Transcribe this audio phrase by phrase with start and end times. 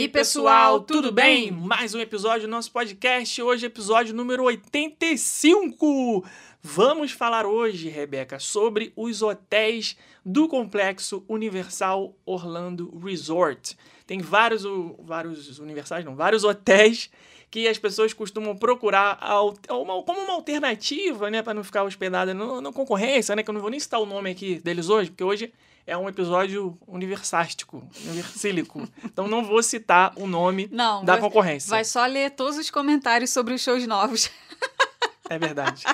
[0.00, 1.50] aí, pessoal, tudo bem?
[1.50, 3.42] Mais um episódio do nosso podcast.
[3.42, 6.24] Hoje, episódio número 85.
[6.62, 13.76] Vamos falar hoje, Rebeca, sobre os hotéis do complexo Universal Orlando Resort.
[14.06, 14.64] Tem vários,
[15.00, 17.10] vários universais, não, vários hotéis
[17.50, 19.20] que as pessoas costumam procurar
[19.68, 23.70] como uma alternativa, né, para não ficar hospedada na concorrência, né, que eu não vou
[23.70, 25.52] nem citar o nome aqui deles hoje, porque hoje
[25.86, 28.88] é um episódio universástico, universílico.
[29.04, 31.70] Então não vou citar o nome Não, da vai- concorrência.
[31.70, 34.30] Vai só ler todos os comentários sobre os shows novos.
[35.28, 35.84] É verdade.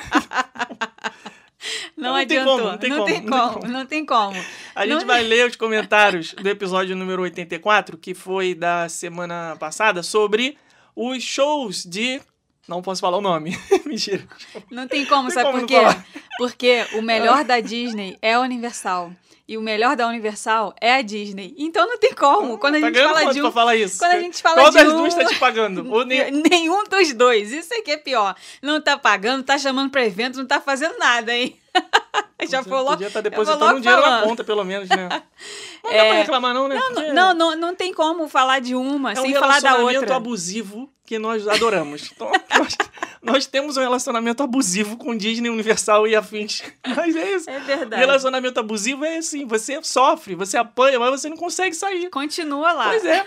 [1.97, 2.59] Não, Não adiantou.
[2.59, 3.73] como, não tem não como, tem não tem como, como.
[3.73, 4.45] não tem como.
[4.75, 9.57] A gente Não- vai ler os comentários do episódio número 84, que foi da semana
[9.59, 10.57] passada, sobre
[10.95, 12.21] os shows de.
[12.69, 13.57] Não posso falar o nome.
[13.87, 14.27] Mentira.
[14.71, 15.77] Não tem como, Tem sabe como por quê?
[15.77, 16.07] falar.
[16.39, 19.11] Porque o melhor da Disney é a Universal.
[19.49, 21.55] E o melhor da Universal é a Disney.
[21.57, 22.59] Então não tem como.
[22.59, 23.53] Quando a tá gente fala de um.
[23.53, 23.99] falar isso?
[23.99, 25.87] Quando a gente fala Qual de das um- duas tá te pagando?
[25.93, 26.05] Ou.
[26.05, 27.53] Nenhum dos dois.
[27.53, 28.35] Isso que é pior.
[28.61, 31.57] Não tá pagando, tá chamando pra evento, não tá fazendo nada, hein?
[32.49, 32.91] Já Você falou.
[32.91, 34.25] Podia estar vou depositando logo um dinheiro na falando.
[34.29, 35.09] conta, pelo menos, né?
[35.83, 36.09] Não dá É.
[36.09, 36.79] pra reclamar, não, né?
[36.81, 40.01] Porque Não, não, não tem como falar de uma é um sem falar da relacionamento
[40.01, 40.17] outra.
[40.17, 42.11] abusivo que nós adoramos.
[42.17, 42.77] Então, nós,
[43.23, 46.63] nós temos um relacionamento abusivo com Disney, Universal e afins.
[46.97, 47.51] Mas é isso.
[47.51, 48.01] É verdade.
[48.01, 52.09] Relacionamento abusivo é assim, você sofre, você apanha, mas você não consegue sair.
[52.11, 52.89] Continua lá.
[52.91, 53.27] Pois é.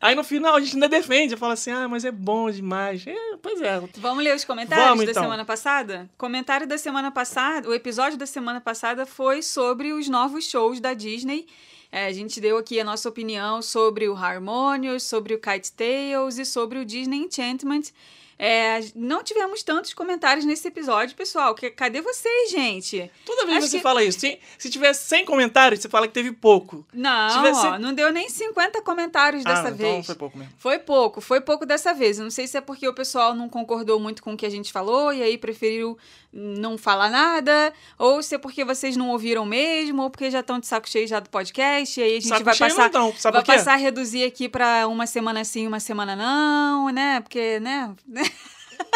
[0.00, 3.06] Aí no final a gente ainda defende, fala assim, ah, mas é bom demais.
[3.06, 3.80] É, pois é.
[3.98, 5.22] Vamos ler os comentários Vamos, da então.
[5.22, 6.10] semana passada?
[6.18, 10.94] Comentário da semana passada, o episódio da semana passada foi sobre os novos shows da
[10.94, 11.46] Disney.
[11.90, 16.38] É, a gente deu aqui a nossa opinião sobre o Harmonious, sobre o Kite Tales
[16.38, 17.92] e sobre o Disney Enchantment.
[18.38, 21.54] É, não tivemos tantos comentários nesse episódio, pessoal.
[21.54, 23.10] Que, cadê vocês, gente?
[23.24, 26.14] Toda vez Acho você que- fala isso, se, se tiver 100 comentários, você fala que
[26.14, 26.84] teve pouco.
[26.92, 29.90] Não, ó, não deu nem 50 comentários dessa ah, vez.
[29.90, 30.52] então foi pouco mesmo.
[30.58, 32.18] Foi pouco, foi pouco dessa vez.
[32.18, 34.50] Eu não sei se é porque o pessoal não concordou muito com o que a
[34.50, 35.96] gente falou e aí preferiu
[36.36, 40.58] não falar nada, ou se é porque vocês não ouviram mesmo, ou porque já estão
[40.58, 42.90] de saco cheio já do podcast, e aí a gente Saco vai cheio passar.
[42.92, 47.20] não, sabe vai passar a reduzir aqui pra uma semana sim, uma semana não, né?
[47.20, 47.94] Porque, né?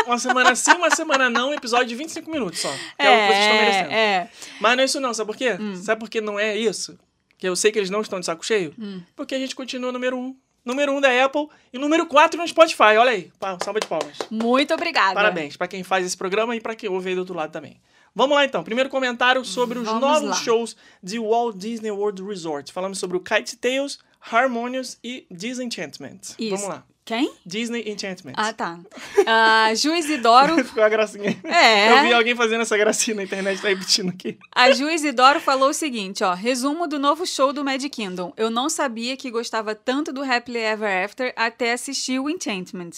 [0.07, 2.71] Uma semana sim, uma semana não, um episódio de 25 minutos só.
[2.71, 3.93] Que é, o que vocês estão merecendo.
[3.93, 4.31] é.
[4.61, 5.57] Mas não é isso não, sabe por quê?
[5.61, 5.77] Hum.
[5.77, 6.99] Sabe por que não é isso?
[7.37, 8.75] Que eu sei que eles não estão de saco cheio?
[8.79, 9.03] Hum.
[9.15, 10.21] Porque a gente continua número 1.
[10.21, 10.37] Um.
[10.65, 12.97] Número 1 um da Apple e número 4 no Spotify.
[12.99, 13.33] Olha aí.
[13.63, 14.19] Salva de palmas.
[14.31, 15.15] Muito obrigada.
[15.15, 17.81] Parabéns pra quem faz esse programa e pra quem ouve aí do outro lado também.
[18.15, 18.65] Vamos lá então.
[18.65, 20.37] Primeiro comentário sobre os Vamos novos lá.
[20.37, 22.73] shows de Walt Disney World Resort.
[22.73, 26.21] Falamos sobre o Kite Tales, Harmonious e Disenchantment.
[26.39, 26.51] Isso.
[26.57, 26.85] Vamos lá.
[27.09, 27.33] Quem?
[27.47, 28.35] Disney Enchantment.
[28.37, 28.79] Ah, tá.
[29.27, 30.57] Ah, Ju Isidoro.
[30.65, 31.39] Ficou a gracinha.
[31.45, 31.93] É.
[31.93, 34.39] Eu vi alguém fazendo essa gracinha na internet, tá repetindo aqui.
[34.55, 36.35] A Ju Isidoro falou o seguinte, ó.
[36.35, 38.33] Resumo do novo show do Mad Kingdom.
[38.37, 42.91] Eu não sabia que gostava tanto do Happily Ever After até assistir o Enchantment.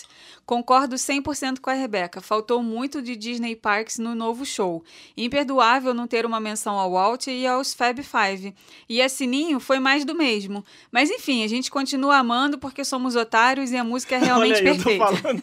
[0.44, 2.20] Concordo 100% com a Rebeca.
[2.20, 4.82] Faltou muito de Disney Parks no novo show.
[5.16, 8.53] Imperdoável não ter uma menção ao Walt e aos Fab Five.
[8.88, 10.65] E a Sininho foi mais do mesmo.
[10.91, 14.71] Mas enfim, a gente continua amando porque somos otários e a música é realmente Olha
[14.72, 15.05] aí, perfeita.
[15.05, 15.43] eu tô falando.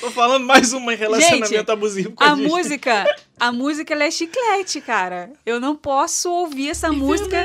[0.00, 4.04] tô falando mais uma em relacionamento Gente, abusivo com a, A música, a música ela
[4.04, 5.30] é chiclete, cara.
[5.44, 7.44] Eu não posso ouvir essa música.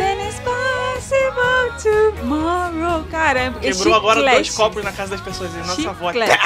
[0.00, 3.04] It's possible tomorrow.
[3.10, 4.36] Cara, é Quebrou agora chiclete.
[4.36, 5.52] dois copos na casa das pessoas.
[5.54, 6.14] E nossa voz.
[6.16, 6.38] Chiclete.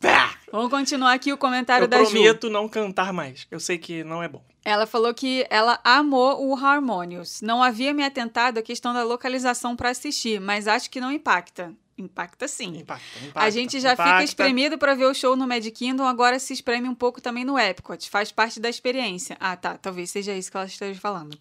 [0.00, 0.30] Pá, pá.
[0.50, 2.10] Vamos continuar aqui o comentário Eu da Ju.
[2.10, 3.46] prometo não cantar mais.
[3.50, 4.42] Eu sei que não é bom.
[4.68, 7.40] Ela falou que ela amou o Harmonious.
[7.40, 11.72] Não havia me atentado à questão da localização para assistir, mas acho que não impacta.
[11.96, 12.78] Impacta sim.
[12.80, 14.12] Impacta, A impacta, gente já impacta.
[14.12, 17.44] fica espremido para ver o show no Mad Kingdom, agora se espreme um pouco também
[17.44, 18.08] no Epcot.
[18.10, 19.36] Faz parte da experiência.
[19.40, 19.76] Ah, tá.
[19.78, 21.36] Talvez seja isso que ela esteja falando.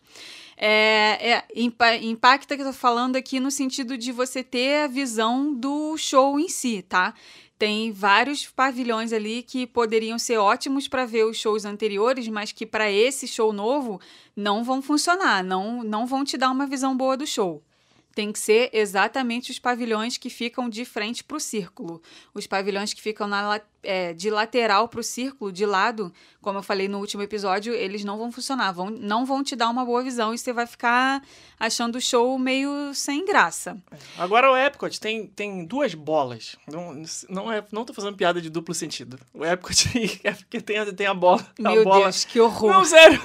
[0.55, 4.87] É, é, impa- impacta que eu tô falando aqui no sentido de você ter a
[4.87, 7.13] visão do show em si, tá?
[7.57, 12.65] Tem vários pavilhões ali que poderiam ser ótimos para ver os shows anteriores, mas que
[12.65, 13.99] para esse show novo
[14.35, 17.63] não vão funcionar, não, não vão te dar uma visão boa do show.
[18.13, 22.01] Tem que ser exatamente os pavilhões que ficam de frente para o círculo.
[22.33, 26.63] Os pavilhões que ficam na, é, de lateral para o círculo, de lado, como eu
[26.63, 30.01] falei no último episódio, eles não vão funcionar, vão, não vão te dar uma boa
[30.03, 31.23] visão e você vai ficar
[31.59, 33.77] achando o show meio sem graça.
[34.17, 36.55] Agora o Epcot tem, tem duas bolas.
[36.71, 39.19] Não, não, é, não tô fazendo piada de duplo sentido.
[39.33, 39.87] O Epcot
[40.23, 41.45] é porque tem, a- tem a bola.
[41.63, 42.03] a Meu bola.
[42.03, 42.71] Deus, que horror.
[42.71, 43.21] Não, sério.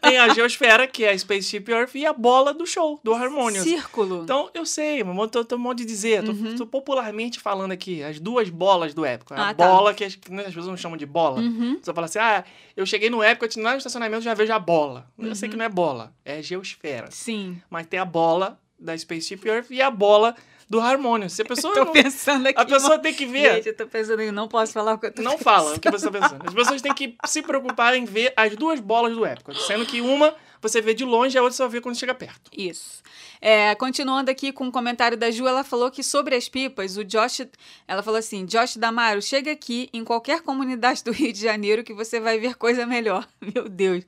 [0.00, 3.62] tem a geosfera, que é a Spaceship Earth, e a bola do show, do Harmonious.
[3.62, 4.22] Círculo.
[4.24, 6.56] Então, eu sei, mas tô, tô modo de dizer, tô, Uhum.
[6.56, 9.34] tô popularmente falando aqui, as duas bolas do Epcot.
[9.38, 9.66] a Ah, tá.
[9.66, 11.40] bola, que as, pessoas não chamam de bola.
[11.40, 11.78] Uhum.
[11.82, 12.44] Você fala assim, ah,
[12.76, 15.08] eu cheguei no Epcot, lá no estacionamento já vejo a bola.
[15.18, 15.34] Eu Uhum.
[15.34, 17.10] sei que não é bola, é geosfera.
[17.10, 17.60] Sim.
[17.68, 20.36] Mas tem a bola da Spaceship Earth e a bola
[20.68, 21.32] do Harmonious.
[21.32, 22.60] Se a pessoa Tô não- pensando aqui.
[22.60, 23.54] a pessoa tem que ver.
[23.56, 25.80] Gente, eu tô pensando em não posso falar o que eu tô Não fala o
[25.80, 26.46] que você tá pensando.
[26.46, 29.56] As pessoas têm que se preocupar em ver as duas bolas do Epcot.
[29.62, 32.14] Sendo que uma você vê de longe e a outra você só vê quando chega
[32.14, 32.50] perto.
[32.56, 33.02] Isso.
[33.40, 37.04] É, continuando aqui com o comentário da Ju, ela falou que sobre as pipas, o
[37.04, 37.46] Josh.
[37.86, 41.92] Ela falou assim: Josh Damaro, chega aqui em qualquer comunidade do Rio de Janeiro que
[41.94, 43.26] você vai ver coisa melhor.
[43.54, 44.04] Meu Deus.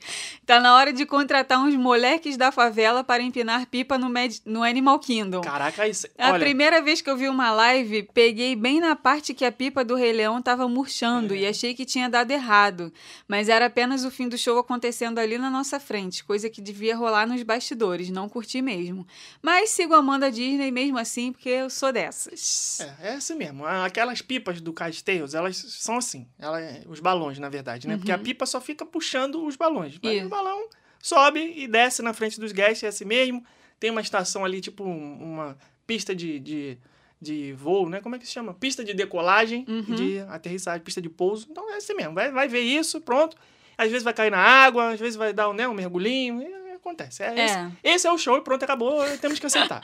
[0.46, 4.62] Tá na hora de contratar uns moleques da favela para empinar pipa no, Mad- no
[4.62, 5.40] Animal Kingdom.
[5.42, 6.06] Caraca, isso.
[6.18, 9.52] A olha, primeira vez que eu vi uma live, peguei bem na parte que a
[9.52, 11.38] pipa do Rei Leão tava murchando É.
[11.38, 12.92] e achei que tinha dado errado.
[13.26, 16.96] Mas era apenas o fim do show acontecendo ali na nossa frente, coisa que devia
[16.96, 19.06] rolar nos bastidores, não curti mesmo.
[19.42, 22.80] Mas sigo amando a Disney mesmo assim, porque eu sou dessas.
[22.80, 23.64] É, é assim mesmo.
[23.64, 26.26] Aquelas pipas do Kite Tales, elas são assim.
[26.38, 27.96] Ela, os balões, na verdade, né?
[27.96, 29.98] Porque a pipa só fica puxando os balões.
[30.02, 30.68] Mas o balão
[31.00, 33.44] sobe e desce na frente dos guests, é assim mesmo.
[33.78, 36.78] Tem uma estação ali, tipo um- uma pista de, de,
[37.20, 38.00] de voo, né?
[38.00, 38.52] Como é que se chama?
[38.52, 41.46] Pista de decolagem, e de aterrissagem, pista de pouso.
[41.50, 42.14] Então é assim mesmo.
[42.14, 43.36] Vai, vai ver isso, pronto.
[43.76, 46.42] Às vezes vai cair na água, às vezes vai dar né, um mergulhinho.
[46.88, 47.22] Acontece.
[47.22, 47.44] É, É.
[47.44, 49.04] Esse, esse é o show e pronto, acabou.
[49.18, 49.80] Temos que aceitar.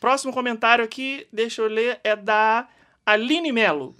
[0.00, 2.66] Próximo comentário aqui, deixa eu ler, é da
[3.06, 3.94] Aline Melo.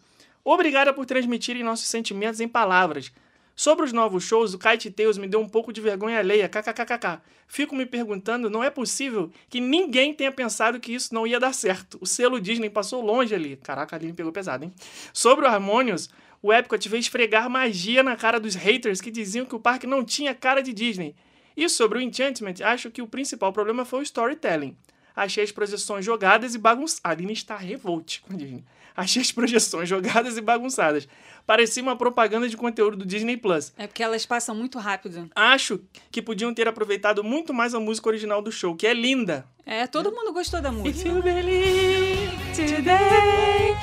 [0.45, 3.13] Obrigada por transmitirem nossos sentimentos em palavras.
[3.55, 7.21] Sobre os novos shows, o Kite Tales me deu um pouco de vergonha alheia, kkkk.
[7.47, 11.53] Fico me perguntando, não é possível que ninguém tenha pensado que isso não ia dar
[11.53, 11.99] certo.
[12.01, 13.57] O selo Disney passou longe ali.
[13.57, 14.73] Caraca, a Aline pegou pesado, hein?
[15.13, 16.09] Sobre o Harmonious,
[16.43, 20.03] o Epcot veio esfregar magia na cara dos haters que diziam que o parque não
[20.03, 21.15] tinha cara de Disney.
[21.57, 24.77] E sobre o Enchantment, acho que o principal problema foi o storytelling.
[25.15, 27.01] Achei as projeções jogadas e bagunçadas.
[27.05, 28.65] A Aline está revolte com a Disney.
[28.97, 31.09] Achei as projeções jogadas e bagunçadas.
[31.47, 33.73] Parecia uma propaganda de conteúdo do Disney Plus.
[33.77, 35.31] É porque elas passam muito rápido.
[35.35, 39.47] Acho que podiam ter aproveitado muito mais a música original do show, que é linda.
[39.65, 41.09] É, todo mundo gostou da música.
[41.09, 43.75] you believe Today,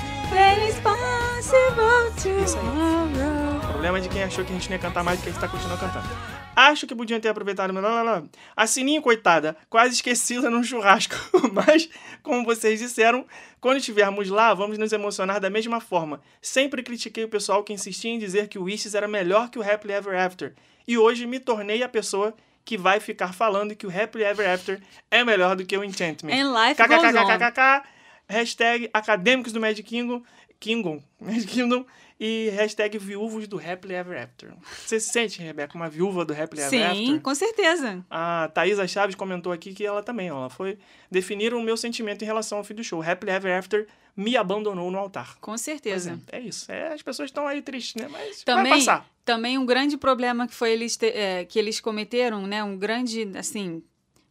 [0.68, 2.12] it's possible
[2.54, 3.58] tomorrow.
[3.58, 5.30] O problema é de quem achou que a gente não ia cantar mais do que
[5.30, 6.39] a gente tá continuando cantando.
[6.56, 7.72] Acho que podiam ter aproveitado.
[7.72, 8.24] Blá, blá, blá.
[8.56, 11.16] A Sininho, coitada, quase esquecida num churrasco.
[11.54, 11.90] Mas,
[12.22, 13.26] como vocês disseram,
[13.62, 16.22] quando estivermos lá, vamos nos emocionar da mesma forma.
[16.42, 19.64] Sempre critiquei o pessoal que insistia em dizer que o Wishes era melhor que o
[19.64, 20.54] Happily Ever After.
[20.88, 22.34] E hoje me tornei a pessoa
[22.66, 26.34] que vai ficar falando que o Happily Ever After é melhor do que o Enchantment.
[26.34, 27.26] And life goes on.
[27.26, 27.84] KKKKKK,
[28.28, 30.22] hashtag acadêmicos do Magic Kingdom,
[30.60, 31.86] Kingdom, Magic Kingdom
[32.20, 34.52] e hashtag viúvos do Happily Ever After.
[34.86, 37.22] Você se sente, Rebeca, uma viúva do Happily Ever Sim, After?
[37.22, 38.06] com certeza.
[38.10, 40.78] A Thaisa Chaves comentou aqui que ela também, ó, ela foi
[41.10, 43.02] definir o meu sentimento em relação ao fim do show.
[43.02, 43.88] Happily Ever After
[44.18, 45.38] me abandonou no altar.
[45.40, 46.20] Com certeza.
[46.32, 46.70] é, é isso.
[46.70, 48.10] É, as pessoas estão aí tristes, né?
[48.12, 49.10] Mas Também, vai passar.
[49.24, 52.62] também um grande problema que foi eles te- é, que eles cometeram, né?
[52.62, 53.82] Um grande, assim,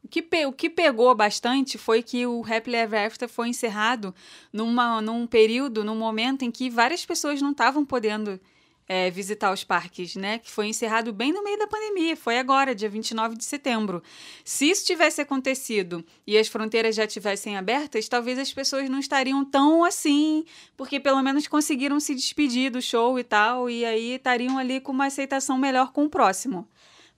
[0.09, 4.15] que, pe- o que pegou bastante foi que o Happily Ever After foi encerrado
[4.53, 8.41] numa, num período, num momento em que várias pessoas não estavam podendo
[8.89, 10.39] é, visitar os parques, né?
[10.39, 12.17] Que foi encerrado bem no meio da pandemia.
[12.17, 14.03] Foi agora, dia 29 de setembro.
[14.43, 19.45] Se isso tivesse acontecido e as fronteiras já tivessem abertas, talvez as pessoas não estariam
[19.45, 20.45] tão assim,
[20.77, 24.91] porque pelo menos conseguiram se despedir do show e tal, e aí estariam ali com
[24.93, 26.67] uma aceitação melhor com o próximo.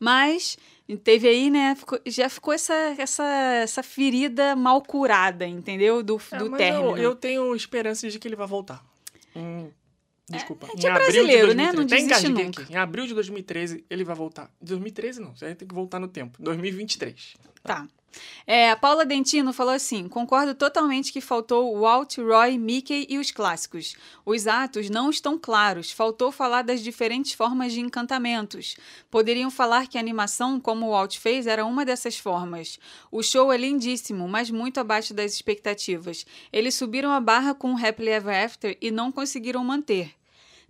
[0.00, 0.56] Mas
[1.04, 1.74] teve aí, né?
[1.76, 3.24] ficou- já ficou essa, essa,
[3.62, 6.02] essa ferida mal curada, entendeu?
[6.02, 6.96] Do, É, do término.
[6.96, 8.82] eu, eu tenho esperanças de que ele vai voltar.
[9.36, 9.70] Hum,
[10.28, 10.66] desculpa.
[10.66, 11.66] é é Em abril de brasileiro, né?
[11.66, 12.08] Não 2013.
[12.14, 12.62] Desiste nunca.
[12.62, 12.72] aqui.
[12.72, 14.50] Em abril de 2013 ele vai voltar.
[14.60, 16.42] 2013 não, você tem que voltar no tempo.
[16.42, 17.36] 2023.
[17.62, 17.86] Tá.
[18.46, 23.30] É, a Paula Dentino falou assim: concordo totalmente que faltou Walt, Roy, Mickey e os
[23.30, 23.94] clássicos.
[24.24, 28.76] Os atos não estão claros, faltou falar das diferentes formas de encantamentos.
[29.10, 32.78] Poderiam falar que a animação, como o Walt fez, era uma dessas formas.
[33.10, 36.26] O show é lindíssimo, mas muito abaixo das expectativas.
[36.52, 40.19] Eles subiram a barra com o Happily Ever After e não conseguiram manter.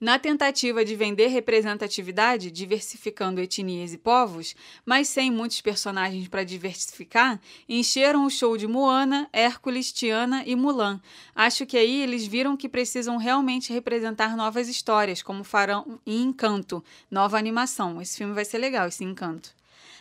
[0.00, 7.38] Na tentativa de vender representatividade, diversificando etnias e povos, mas sem muitos personagens para diversificar,
[7.68, 10.98] encheram o show de Moana, Hércules, Tiana e Mulan.
[11.34, 16.82] Acho que aí eles viram que precisam realmente representar novas histórias, como farão em Encanto,
[17.10, 18.00] nova animação.
[18.00, 19.50] Esse filme vai ser legal, esse Encanto.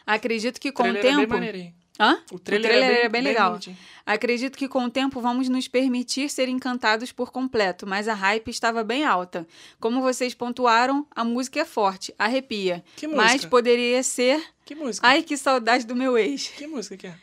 [0.06, 1.34] Acredito que com o é tempo.
[1.34, 1.79] maneirinho.
[2.00, 2.18] Hã?
[2.32, 3.60] O trailer, é bem, era bem legal.
[4.06, 8.48] Acredito que com o tempo vamos nos permitir ser encantados por completo, mas a hype
[8.50, 9.46] estava bem alta.
[9.82, 12.84] Como vocês pontuaram, a música é forte, arrepia.
[12.96, 13.50] Que Mas música?
[13.50, 14.41] poderia ser.
[14.65, 15.06] Que música?
[15.06, 16.48] Ai, que saudade do meu ex.
[16.48, 17.15] Que música que é?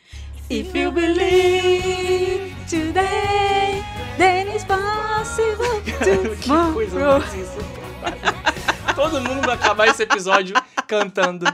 [0.49, 3.83] If you believe today,
[4.17, 8.95] then it's possible que coisa mais insuportável.
[8.95, 10.55] Todo mundo vai acabar esse episódio
[10.87, 11.45] cantando.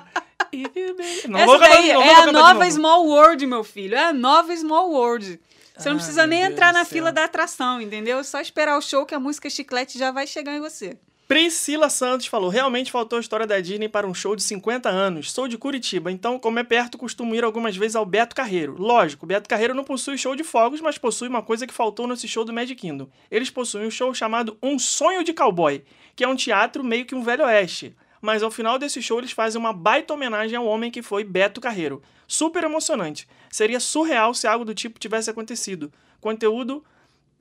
[1.27, 2.71] Não Essa vou cantar daí é não vou a nova.
[2.71, 3.95] Small World, meu filho.
[3.95, 5.39] É a nova Small World.
[5.77, 8.19] Você não Ai, precisa nem meu Deus entrar do na fila da atração, entendeu?
[8.19, 10.97] É só esperar o show que a música chiclete já vai chegar em você.
[11.27, 15.31] Priscila Santos falou: realmente faltou a história da Disney para um show de 50 anos.
[15.31, 18.75] Sou de Curitiba, então, como é perto, costumo ir algumas vezes ao Beto Carreiro.
[18.77, 22.07] Lógico, o Beto Carreiro não possui show de fogos, mas possui uma coisa que faltou
[22.07, 23.07] nesse show do Magic Kingdom.
[23.31, 25.83] Eles possuem um show chamado Um Sonho de Cowboy,
[26.15, 27.95] que é um teatro meio que um velho oeste.
[28.23, 31.59] Mas ao final desse show eles fazem uma baita homenagem ao homem que foi Beto
[31.59, 32.01] Carreiro.
[32.25, 33.27] Super emocionante.
[33.51, 35.91] Seria surreal se algo do tipo tivesse acontecido.
[36.21, 36.81] Conteúdo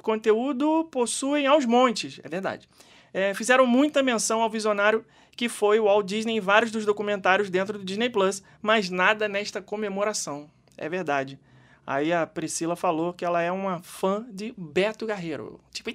[0.02, 2.68] conteúdo possuem aos montes, é verdade.
[3.14, 5.04] É, fizeram muita menção ao visionário
[5.36, 9.28] que foi o Walt Disney em vários dos documentários dentro do Disney Plus, mas nada
[9.28, 10.50] nesta comemoração.
[10.76, 11.38] É verdade.
[11.86, 15.60] Aí a Priscila falou que ela é uma fã de Beto Carreiro.
[15.72, 15.90] Tipo,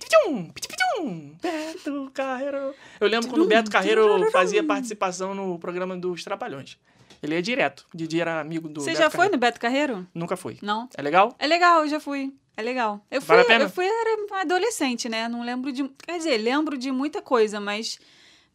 [1.42, 2.74] Beto Carreiro.
[3.00, 6.78] Eu lembro quando o Beto Carreiro fazia participação no programa dos Trapalhões.
[7.22, 7.86] Ele é direto.
[7.94, 9.34] Didi era amigo do Você Beto já foi Carreiro.
[9.36, 10.08] no Beto Carreiro?
[10.14, 10.58] Nunca foi.
[10.62, 10.88] Não.
[10.96, 11.36] É legal?
[11.40, 12.34] É legal, eu já fui.
[12.56, 13.06] É legal.
[13.12, 13.66] Eu fui, Vale a pena?
[13.66, 15.28] eu fui era adolescente, né?
[15.28, 15.88] Não lembro de.
[16.06, 18.00] Quer dizer, lembro de muita coisa, mas.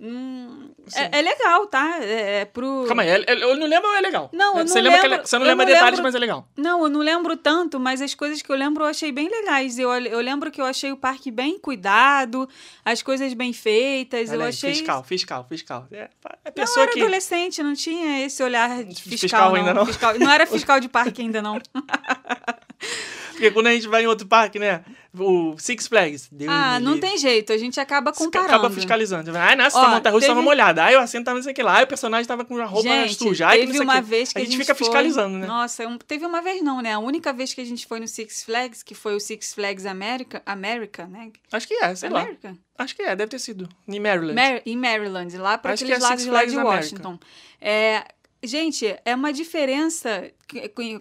[0.02, 1.99] Hum, é, é legal, tá?
[2.02, 2.85] É, é pro.
[2.88, 4.28] Calma aí, é- é- eu não lembro ou é legal?
[4.32, 6.14] Não, eu você não lembra lembro- le- Você não eu lembra não detalhes, lembro- mas
[6.14, 6.49] é legal.
[6.56, 9.78] Não, eu não lembro tanto, mas as coisas que eu lembro eu achei bem legais.
[9.78, 12.49] Eu, eu lembro que eu achei o parque bem cuidado,
[12.85, 14.28] as coisas bem feitas.
[14.30, 14.75] Olha eu aí, achei.
[14.75, 15.87] Fiscal, fiscal, fiscal.
[15.92, 16.09] É, é
[16.47, 17.00] Não, pessoa era que.
[17.00, 19.87] adolescente, não tinha esse olhar de fiscal, Fiscal ainda não?
[19.87, 21.59] Fiscal- não era fiscal de parque ainda, não.
[23.32, 24.85] Porque quando a gente vai em outro parque, né?
[25.19, 26.28] O Six Flags.
[26.33, 27.09] Deus ah, não livre.
[27.09, 28.49] tem jeito, a gente acaba comparando.
[28.49, 29.37] Acaba fiscalizando.
[29.37, 30.85] Ai, nossa, Ó, essa montanha russa teve- tava molhada.
[30.85, 31.83] Ai, o assento tava não sei o que lá.
[31.83, 33.45] O personagem tava com a roupa gente, suja.
[33.47, 35.47] Não teve uma vez que a a gente, gente fica foi- fiscalizando, né?
[35.47, 36.95] Nossa, um- teve uma vez não, né?
[36.95, 39.85] A única vez que a gente foi no Six Flags, que foi o Six Flags
[39.85, 41.31] America, America, né?
[41.52, 42.23] Acho que é, sei lá.
[42.23, 42.57] America?
[42.78, 43.69] Acho que é, deve ter sido.
[43.87, 44.35] Em Maryland.
[44.35, 46.76] Mar- em Maryland, lá para aqueles é lados lá Flags de America.
[46.81, 47.19] Washington.
[47.61, 48.04] É,
[48.42, 50.30] gente, é uma diferença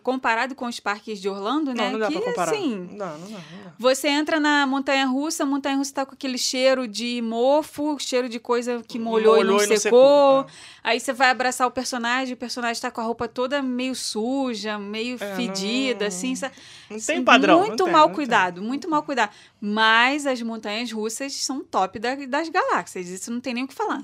[0.04, 1.86] comparado com os parques de Orlando, né?
[1.86, 2.52] não, não dá que, pra comparar.
[2.54, 3.74] assim, Não não dá, não dá.
[3.78, 8.30] você entra na montanha russa, a montanha russa tá com aquele cheiro de mofo, cheiro
[8.30, 9.78] de coisa que molhou, e não secou.
[9.80, 10.46] secou.
[10.84, 14.78] Aí você vai abraçar o personagem, o personagem tá com a roupa toda meio suja,
[14.80, 16.34] meio É, fedida, não- assim.
[16.90, 17.60] Não tem padrão.
[17.60, 18.16] não Muito tem, mal não tem.
[18.16, 19.32] cuidado, muito mal cuidado.
[19.60, 23.74] Mas as montanhas russas são top da- das galáxias, isso não tem nem o que
[23.74, 24.02] falar.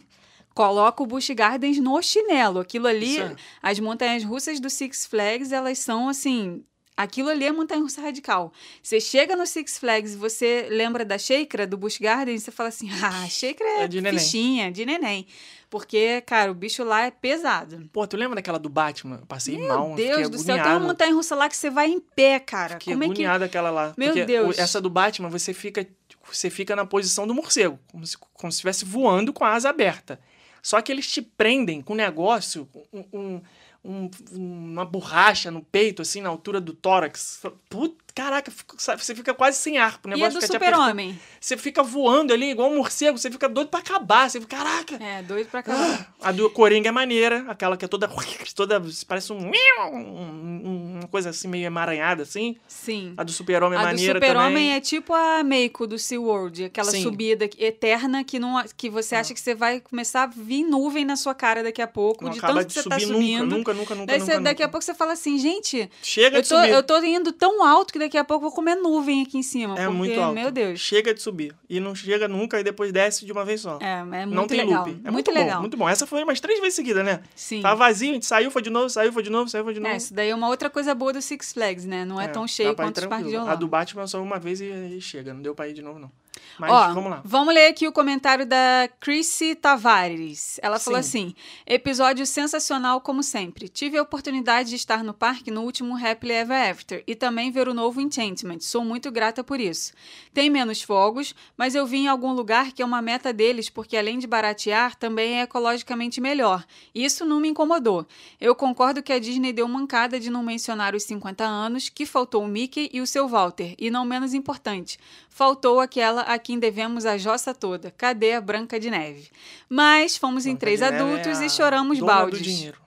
[0.58, 2.60] Coloca o Busch Gardens no chinelo.
[2.60, 3.36] Aquilo ali, é.
[3.62, 6.64] as montanhas russas do Six Flags, elas são assim.
[6.98, 8.52] Aquilo ali é montanha russa radical.
[8.82, 12.70] Você chega no Six Flags e você lembra da Sheikra, do Busch Gardens, você fala
[12.70, 14.20] assim: ah, Sheikra é, É de neném.
[14.20, 15.28] fichinha, de neném.
[15.70, 17.88] Porque, cara, o bicho lá é pesado.
[17.94, 19.18] Pô, tu lembra daquela do Batman?
[19.22, 20.86] Eu passei Meu mal, Deus fiquei do céu, tem uma agoniado.
[20.88, 22.80] montanha russa lá que você vai em pé, cara.
[22.80, 23.24] Fiquei Como é que.
[23.24, 23.94] aquela lá.
[23.96, 24.58] Meu Deus.
[24.58, 25.86] essa do Batman, você fica,
[26.28, 29.70] você fica na posição do morcego, como se, como se estivesse voando com a asa
[29.70, 30.20] aberta.
[30.68, 33.42] Só que eles te prendem com um negócio, um, um-
[33.86, 37.42] um- uma borracha no peito, assim, na altura do tórax.
[37.70, 40.00] Puta, caraca, sabe, você fica quase sem ar.
[40.04, 40.80] O E a negócio do fica te apertando.
[40.82, 41.20] Super-Homem?
[41.40, 44.30] Você fica voando ali igual um morcego, você fica doido pra acabar.
[44.30, 44.96] Você fica, caraca.
[45.04, 46.08] É, doido pra caramba.
[46.22, 48.10] A do Coringa é maneira, aquela que é toda.
[48.56, 49.52] toda parece um.
[49.94, 52.58] um- Uma coisa assim meio emaranhada, assim.
[52.68, 53.14] Sim.
[53.16, 54.74] A do Super-Homem é A do maneira Super-Homem também.
[54.74, 57.04] é tipo a Meiko do SeaWorld, aquela Sim.
[57.04, 61.16] subida eterna que, não, que você acha que você vai começar a vir nuvem na
[61.16, 63.46] sua cara daqui a pouco, Não de tanto de que você subir tá subindo.
[63.46, 64.08] nunca, nunca, nunca, nunca.
[64.08, 64.72] Daí você- nunca, daqui a nunca.
[64.72, 66.70] pouco você fala assim, gente, Chega eu de tô, subir.
[66.72, 69.44] eu tô indo tão alto que daqui a pouco eu vou comer nuvem aqui em
[69.44, 69.74] cima.
[69.74, 70.34] É porque, muito alto.
[70.34, 70.80] meu Deus.
[70.80, 71.54] Chega de subir.
[71.70, 73.78] E não chega nunca e depois desce de uma vez só.
[73.82, 74.86] É, é muito não tem legal.
[74.86, 74.90] loop.
[74.90, 75.56] É muito, muito, legal.
[75.56, 75.90] bom, muito bom.
[75.90, 77.22] Essa foi umas três vezes seguida, né?
[77.36, 77.62] Sim.
[77.62, 79.80] Tava vazio, a gente saiu, foi de novo, saiu, foi de novo, saiu, foi de
[79.80, 79.94] novo.
[79.94, 82.06] É, isso daí é uma outra coisa boa do Six Flags, né?
[82.06, 83.36] Não é, tão dá cheio quanto os parques de.
[83.36, 83.52] Orlando.
[83.52, 85.34] A do Batman só uma vez e, e chega.
[85.34, 86.12] Não deu pra ir de novo, não.
[86.60, 87.22] Mas Ó, vamos lá.
[87.24, 90.60] Vamos ler aqui o comentário da Chrissy Tavares.
[90.62, 91.28] Ela falou Sim.
[91.28, 93.68] assim: episódio sensacional, como sempre.
[93.68, 97.68] Tive a oportunidade de estar no parque no último Happily Ever After e também ver
[97.68, 98.60] o novo Enchantment.
[98.62, 99.94] Sou muito grata por isso.
[100.34, 103.98] Tem menos fogos, mas eu vi em algum lugar que é uma meta deles, porque
[103.98, 106.66] além de baratear, também é ecologicamente melhor.
[106.94, 108.06] Isso não me incomodou.
[108.40, 112.44] Eu concordo que a Disney deu mancada de não mencionar os 50 anos, que faltou
[112.44, 114.98] o Mickey e o seu Walter, e não menos importante,
[115.30, 117.92] faltou aquela a quem devemos a jossa toda.
[117.92, 119.30] Cadê a Branca de Neve?
[119.70, 122.42] Mas fomos em Branca três de Neve adultos é e choramos baldes.
[122.42, 122.78] dinheiro.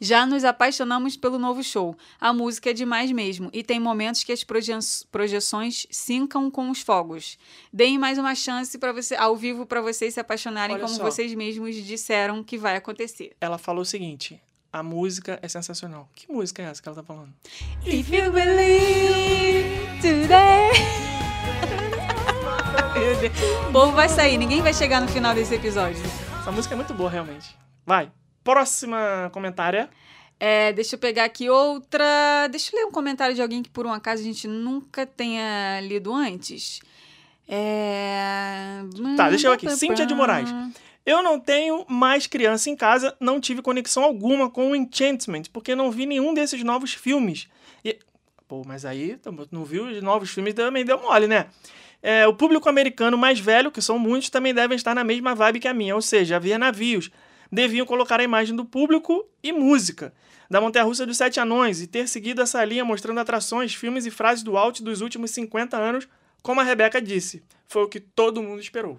[0.00, 1.96] Já nos apaixonamos pelo novo show.
[2.20, 4.72] A música é demais mesmo e tem momentos que as proje
[5.12, 7.38] projeções sincam com os fogos.
[7.72, 11.04] Deem mais uma chance para você ao vivo para vocês se apaixonarem Olha como só.
[11.04, 13.30] vocês mesmos disseram que vai acontecer.
[13.40, 16.08] Ela falou o seguinte: a música é sensacional.
[16.16, 17.32] Que música é essa que ela tá falando?
[17.86, 19.68] If you believe
[20.00, 21.21] today.
[23.02, 23.32] Meu Deus.
[23.68, 26.00] O povo vai sair, ninguém vai chegar no final desse episódio.
[26.40, 27.56] Essa música é muito boa, realmente.
[27.84, 28.12] Vai.
[28.44, 29.90] Próxima comentária.
[30.38, 32.46] É, deixa eu pegar aqui outra.
[32.48, 35.80] Deixa eu ler um comentário de alguém que por um acaso a gente nunca tenha
[35.80, 36.80] lido antes.
[37.48, 38.82] É...
[39.16, 39.68] Tá, deixa eu aqui.
[39.70, 40.48] Cíntia de Moraes.
[41.04, 45.74] Eu não tenho mais criança em casa, não tive conexão alguma com o Enchantment, porque
[45.74, 47.48] não vi nenhum desses novos filmes.
[47.84, 47.98] E...
[48.46, 49.18] Pô, mas aí
[49.50, 51.48] não viu os novos filmes também deu mole, né?
[52.02, 55.60] É, o público americano mais velho, que são muitos, também devem estar na mesma vibe
[55.60, 57.10] que a minha, ou seja, havia navios.
[57.50, 60.12] Deviam colocar a imagem do público e música.
[60.50, 64.42] Da Montanha-Russa dos Sete Anões e ter seguido essa linha mostrando atrações, filmes e frases
[64.42, 66.08] do Walt dos últimos 50 anos,
[66.42, 67.42] como a Rebeca disse.
[67.68, 68.98] Foi o que todo mundo esperou.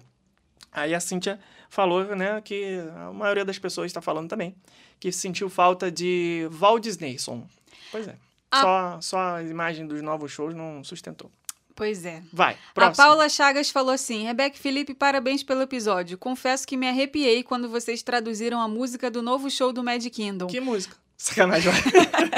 [0.72, 4.54] Aí a Cíntia falou, né, que a maioria das pessoas está falando também,
[4.98, 7.46] que sentiu falta de Walt Disneyson.
[7.92, 8.16] Pois é.
[8.50, 11.30] A- Só, só a imagem dos novos shows não sustentou.
[11.74, 12.22] Pois é.
[12.32, 12.96] Vai, A próximo.
[13.04, 16.16] Paula Chagas falou assim: Rebeca Felipe, parabéns pelo episódio.
[16.16, 20.46] Confesso que me arrepiei quando vocês traduziram a música do novo show do Mad Kingdom.
[20.46, 20.96] Que música?
[21.16, 21.72] Sacanagem.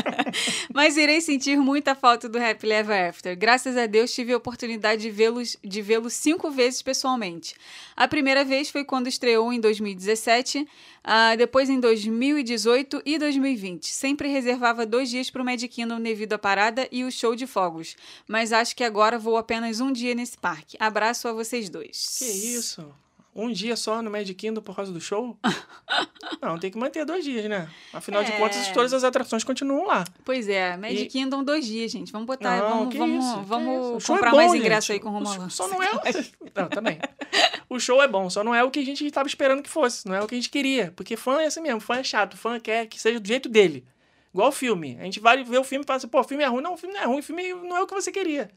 [0.72, 3.36] Mas irei sentir muita falta do Happy Ever After.
[3.36, 7.54] Graças a Deus tive a oportunidade de vê-los de vê-lo cinco vezes pessoalmente.
[7.96, 10.68] A primeira vez foi quando estreou em 2017,
[11.02, 13.86] ah, depois em 2018 e 2020.
[13.86, 17.46] Sempre reservava dois dias para o Mad Kingdom devido à parada e o show de
[17.46, 17.96] fogos.
[18.28, 20.76] Mas acho que agora vou apenas um dia nesse parque.
[20.78, 22.16] Abraço a vocês dois.
[22.18, 22.86] que isso?
[23.38, 25.38] Um dia só no Magic Kingdom por causa do show?
[26.40, 27.68] não, tem que manter dois dias, né?
[27.92, 28.38] Afinal de É.
[28.38, 30.04] contas, todas as atrações continuam lá.
[30.24, 32.10] Pois é, Mad E- Kingdom dois dias, gente.
[32.12, 34.60] Vamos botar, Não, vamos, vamos, isso, vamos é comprar bom, mais gente.
[34.62, 35.90] ingresso aí com o show Só não é.
[36.54, 36.98] Não, também.
[37.68, 40.06] O show é bom, só não é o que a gente estava esperando que fosse,
[40.06, 40.92] não é o que a gente queria.
[40.96, 43.84] Porque fã é assim mesmo, fã é chato, fã quer que seja do jeito dele.
[44.32, 44.96] Igual o filme.
[45.00, 46.62] A gente vai ver o filme e fala assim, pô, filme é ruim.
[46.62, 48.50] Não, o filme não é ruim, o filme não é o que você queria.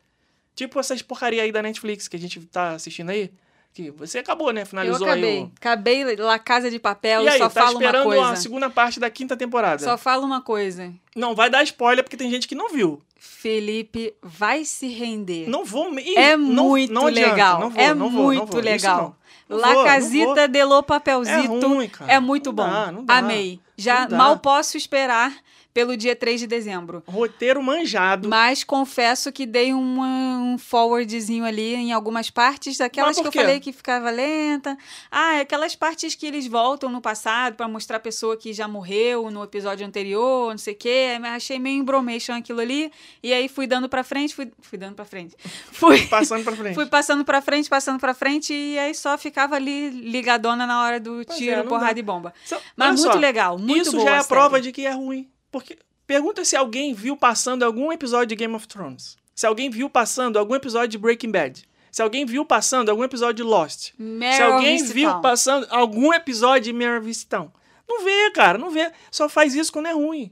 [0.55, 3.31] Tipo essas porcaria aí da Netflix que a gente tá assistindo aí.
[3.73, 4.61] Que você acabou, né?
[4.61, 5.37] Eu Finalizou acabei.
[5.37, 5.51] aí o.
[5.57, 8.29] Acabei La Casa de Papel, E aí, só tá falo uma esperando coisa.
[8.31, 9.83] a segunda parte da quinta temporada.
[9.83, 10.91] Só falo uma coisa.
[11.15, 13.01] Não vai dar spoiler porque tem gente que não viu.
[13.17, 15.47] Felipe vai se render.
[15.47, 15.97] Não vou.
[15.99, 17.59] Ih, é não- muito não adianta, legal.
[17.59, 18.61] não vou, é não vou, muito não vou.
[18.61, 19.15] Legal.
[19.49, 19.57] não.
[19.57, 22.11] Não La vou, Casita de Lo Papelzito É ruim, cara.
[22.11, 22.63] é muito Não bom.
[22.69, 23.17] dá, não dá.
[23.17, 23.59] Amei.
[23.81, 25.33] Já mal posso esperar
[25.71, 27.03] pelo dia 3 de dezembro.
[27.07, 28.27] Roteiro manjado.
[28.27, 33.59] Mas confesso que dei uma- um forwardzinho ali em algumas partes, daquelas que eu falei
[33.59, 34.75] que ficava lenta.
[35.11, 38.67] Ah, é aquelas partes que eles voltam no passado pra mostrar a pessoa que já
[38.67, 41.07] morreu no episódio anterior, não sei o quê.
[41.35, 42.91] Achei meio embromation aquilo ali.
[43.21, 45.35] E aí fui dando pra frente, fui, fui dando pra frente.
[45.71, 46.73] Fui, Passando pra frente.
[46.75, 50.99] fui passando pra frente, passando pra frente, e aí só ficava ali ligadona na hora
[50.99, 51.99] do Pois tiro, é, porrada dá.
[51.99, 52.33] e bomba.
[52.43, 54.63] Só- Mas muito só, legal, muito Isso boa já é a prova série.
[54.63, 55.29] de que é ruim.
[55.51, 55.77] Porque
[56.07, 59.17] pergunta se alguém viu passando algum episódio de Game of Thrones.
[59.35, 61.67] Se alguém viu passando algum episódio de Breaking Bad.
[61.91, 63.79] Se alguém viu passando algum episódio de Lost.
[63.87, 64.93] se Meryl alguém Streep.
[64.93, 67.51] viu passando algum episódio de Mare Visitão.
[67.87, 68.91] Não vê, cara, não vê.
[69.09, 70.31] Só faz isso quando é ruim.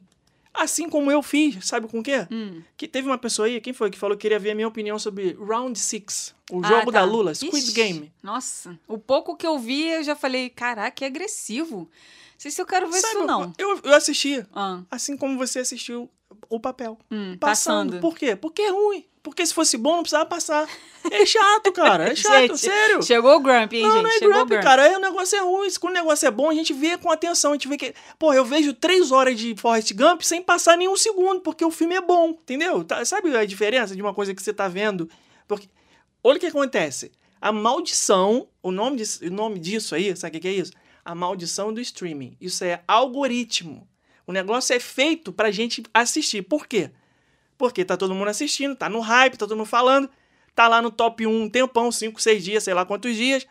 [0.53, 2.27] Assim como eu fiz, sabe com o quê?
[2.31, 2.61] Hum.
[2.75, 4.97] Que teve uma pessoa aí, quem foi, que falou que queria ver a minha opinião
[4.97, 6.99] sobre Round Six, o Ah, jogo tá.
[6.99, 8.11] da Lula, Squid Ixi, Game.
[8.23, 11.87] Nossa, o pouco que eu vi, eu já falei, caraca, que agressivo.
[12.37, 13.51] Não sei se eu quero ver Sabe, isso, não.
[13.57, 16.07] Eu, eu assisti, Ah, assim como você assistiu
[16.49, 16.97] o papel.
[17.09, 17.93] hum, Passando.
[17.93, 17.99] passando.
[18.01, 18.35] Por quê?
[18.35, 19.05] Porque é ruim.
[19.23, 20.65] Porque se fosse bom, não precisava passar.
[21.11, 22.09] É chato, cara.
[22.11, 23.03] É chato, Gente, sério.
[23.03, 24.03] Chegou o Grump, hein, Não, gente?
[24.03, 24.63] não é Chegou o grump, Grump.
[24.63, 24.83] cara.
[24.83, 25.67] Aí o negócio é ruim.
[25.81, 27.51] Quando o negócio é bom, a gente vê com atenção.
[27.51, 27.93] A gente vê que.
[28.19, 31.95] Pô, eu vejo três horas de Forrest Gump sem passar nenhum segundo, porque o filme
[31.95, 32.83] é bom, entendeu?
[32.85, 35.09] Tá- sabe a diferença de uma coisa que você tá vendo?
[35.47, 35.67] Porque.
[36.23, 37.11] Olha o que acontece.
[37.41, 40.71] A maldição, o nome, disso, o nome disso aí, sabe o que é isso?
[41.07, 42.35] A maldição do streaming.
[42.41, 43.87] Isso é algoritmo.
[44.27, 46.41] O negócio é feito pra gente assistir.
[46.41, 46.91] Por quê?
[47.57, 50.09] Porque tá todo mundo assistindo, tá no hype, tá todo mundo falando,
[50.53, 53.47] tá lá no top 1 um tempão, 5, 6 dias, sei lá quantos dias.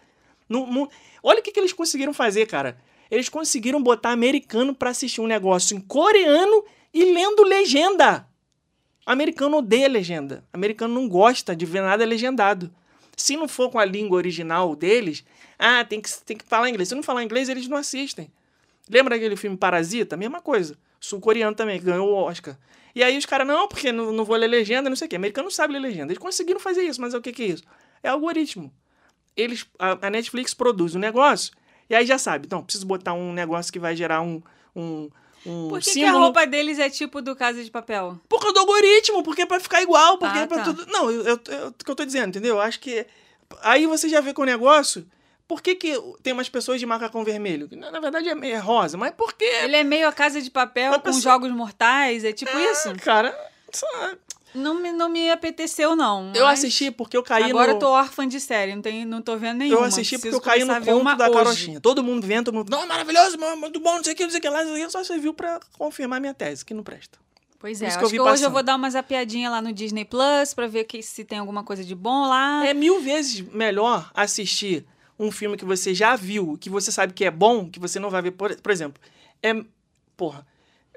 [0.47, 0.91] No, mu-
[1.23, 2.77] Olha o que, que eles conseguiram fazer, cara.
[3.11, 8.29] Eles conseguiram botar americano pra assistir um negócio em coreano e lendo legenda.
[9.07, 10.45] Americano odeia legenda.
[10.53, 12.71] Americano não gosta de ver nada legendado.
[13.17, 15.25] Se não for com a língua original deles,
[15.59, 16.89] ah, tem que, tem que falar inglês.
[16.89, 18.31] Se não falar inglês, eles não assistem.
[18.89, 20.17] Lembra aquele filme Parasita?
[20.17, 20.77] Mesma coisa.
[21.01, 22.57] Sul-coreano também, que ganhou o Oscar.
[22.95, 25.17] E aí os caras, não, porque não, não vou ler legenda, não sei o quê.
[25.17, 26.13] Americano não sabe ler legenda.
[26.13, 27.63] Eles conseguiram fazer isso, mas o que, que é isso?
[28.03, 28.73] É algoritmo.
[29.37, 31.53] Eles, a, a Netflix produz um negócio,
[31.91, 34.41] e aí já sabe, então, preciso botar um negócio que vai gerar um,
[34.75, 35.11] um,
[35.45, 38.19] um Por que, que a roupa deles é tipo do Casa de Papel?
[38.31, 40.65] Por causa do algoritmo, porque é pra ficar igual, porque Ah, é pra tá.
[40.65, 40.87] tudo.
[40.87, 42.55] Não, eu, eu, eu- o que eu tô dizendo, entendeu?
[42.55, 43.07] Eu acho que.
[43.61, 45.07] Aí você já vê com o negócio.
[45.49, 47.69] Por que, que tem umas pessoas de macacão vermelho?
[47.73, 49.45] Na, verdade é, meio rosa, mas por quê?
[49.63, 52.93] Ele é meio a Casa de Papel Uma com pessoa- jogos mortais, é tipo isso?
[52.97, 53.33] Cara,
[53.73, 53.87] isso-
[54.55, 56.33] Não me, não me apeteceu, não.
[56.35, 57.73] eu assisti porque eu caí Agora no.
[57.75, 59.83] eu tô órfã de série, não, tem, não tô vendo nenhuma.
[59.83, 61.33] Eu assisti porque eu caí no conto da hoje.
[61.35, 61.81] carochinha.
[61.81, 62.71] Todo mundo vendo, todo mundo.
[62.71, 64.65] Não, é maravilhoso, muito bom, não sei o que, não sei o que lá.
[64.91, 67.19] Só serviu pra confirmar minha tese, que não presta.
[67.59, 68.53] Pois é, acho que eu que, hoje eu passando.
[68.53, 71.85] vou dar uma zapiadinha lá no Disney Plus pra ver que, se tem alguma coisa
[71.85, 72.67] de bom lá.
[72.67, 74.85] É mil vezes melhor assistir
[75.19, 78.11] um filme que você já viu, que você sabe que é bom, que você não
[78.11, 78.33] vai ver.
[78.33, 79.01] Por, por exemplo,
[79.43, 79.55] é.
[80.17, 80.47] Porra.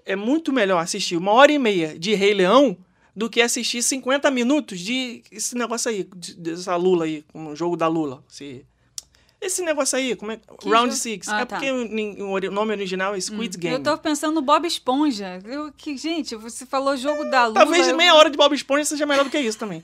[0.06, 2.76] É muito melhor assistir uma hora e meia de Rei Leão
[3.16, 7.76] do que assistir 50 minutos de esse negócio aí, de- dessa Lula aí, um jogo
[7.76, 8.24] da Lula.
[8.32, 8.66] Esse,
[9.42, 10.38] esse negócio aí, como é?
[10.38, 10.96] Que Round jogo?
[11.02, 11.28] Six.
[11.28, 11.58] Ah, é tá.
[11.58, 13.76] porque o, nome original é Squid Game.
[13.76, 15.40] Eu tô pensando no Bob Esponja.
[15.46, 17.60] Eu, que, gente, você falou jogo da Lula.
[17.60, 19.82] Talvez eu- meia hora de Bob Esponja seja melhor do que isso também.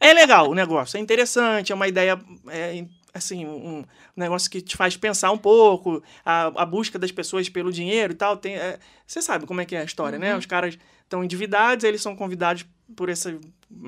[0.00, 3.84] é legal o negócio, é interessante, é uma ideia, é, assim, um
[4.16, 8.16] negócio que te faz pensar um pouco, a, a busca das pessoas pelo dinheiro e
[8.16, 8.36] tal.
[8.36, 10.36] Tem, é, você sabe como é que é a história, né?
[10.36, 13.38] Os caras estão endividados, eles são convidados por esse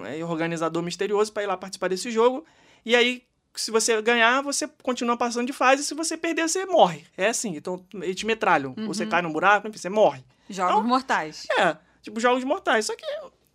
[0.05, 2.45] é, organizador misterioso para ir lá participar desse jogo.
[2.85, 3.23] E aí,
[3.55, 5.85] se você ganhar, você continua passando de fase.
[5.85, 7.05] Se você perder, você morre.
[7.17, 7.55] É assim.
[7.57, 8.75] Então, eles te metralham.
[8.87, 10.25] Você cai num buraco, enfim, você morre.
[10.49, 11.47] Jogos Então- mortais.
[11.59, 12.87] É, tipo jogos mortais.
[12.87, 13.05] Só que,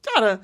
[0.04, 0.40] cara,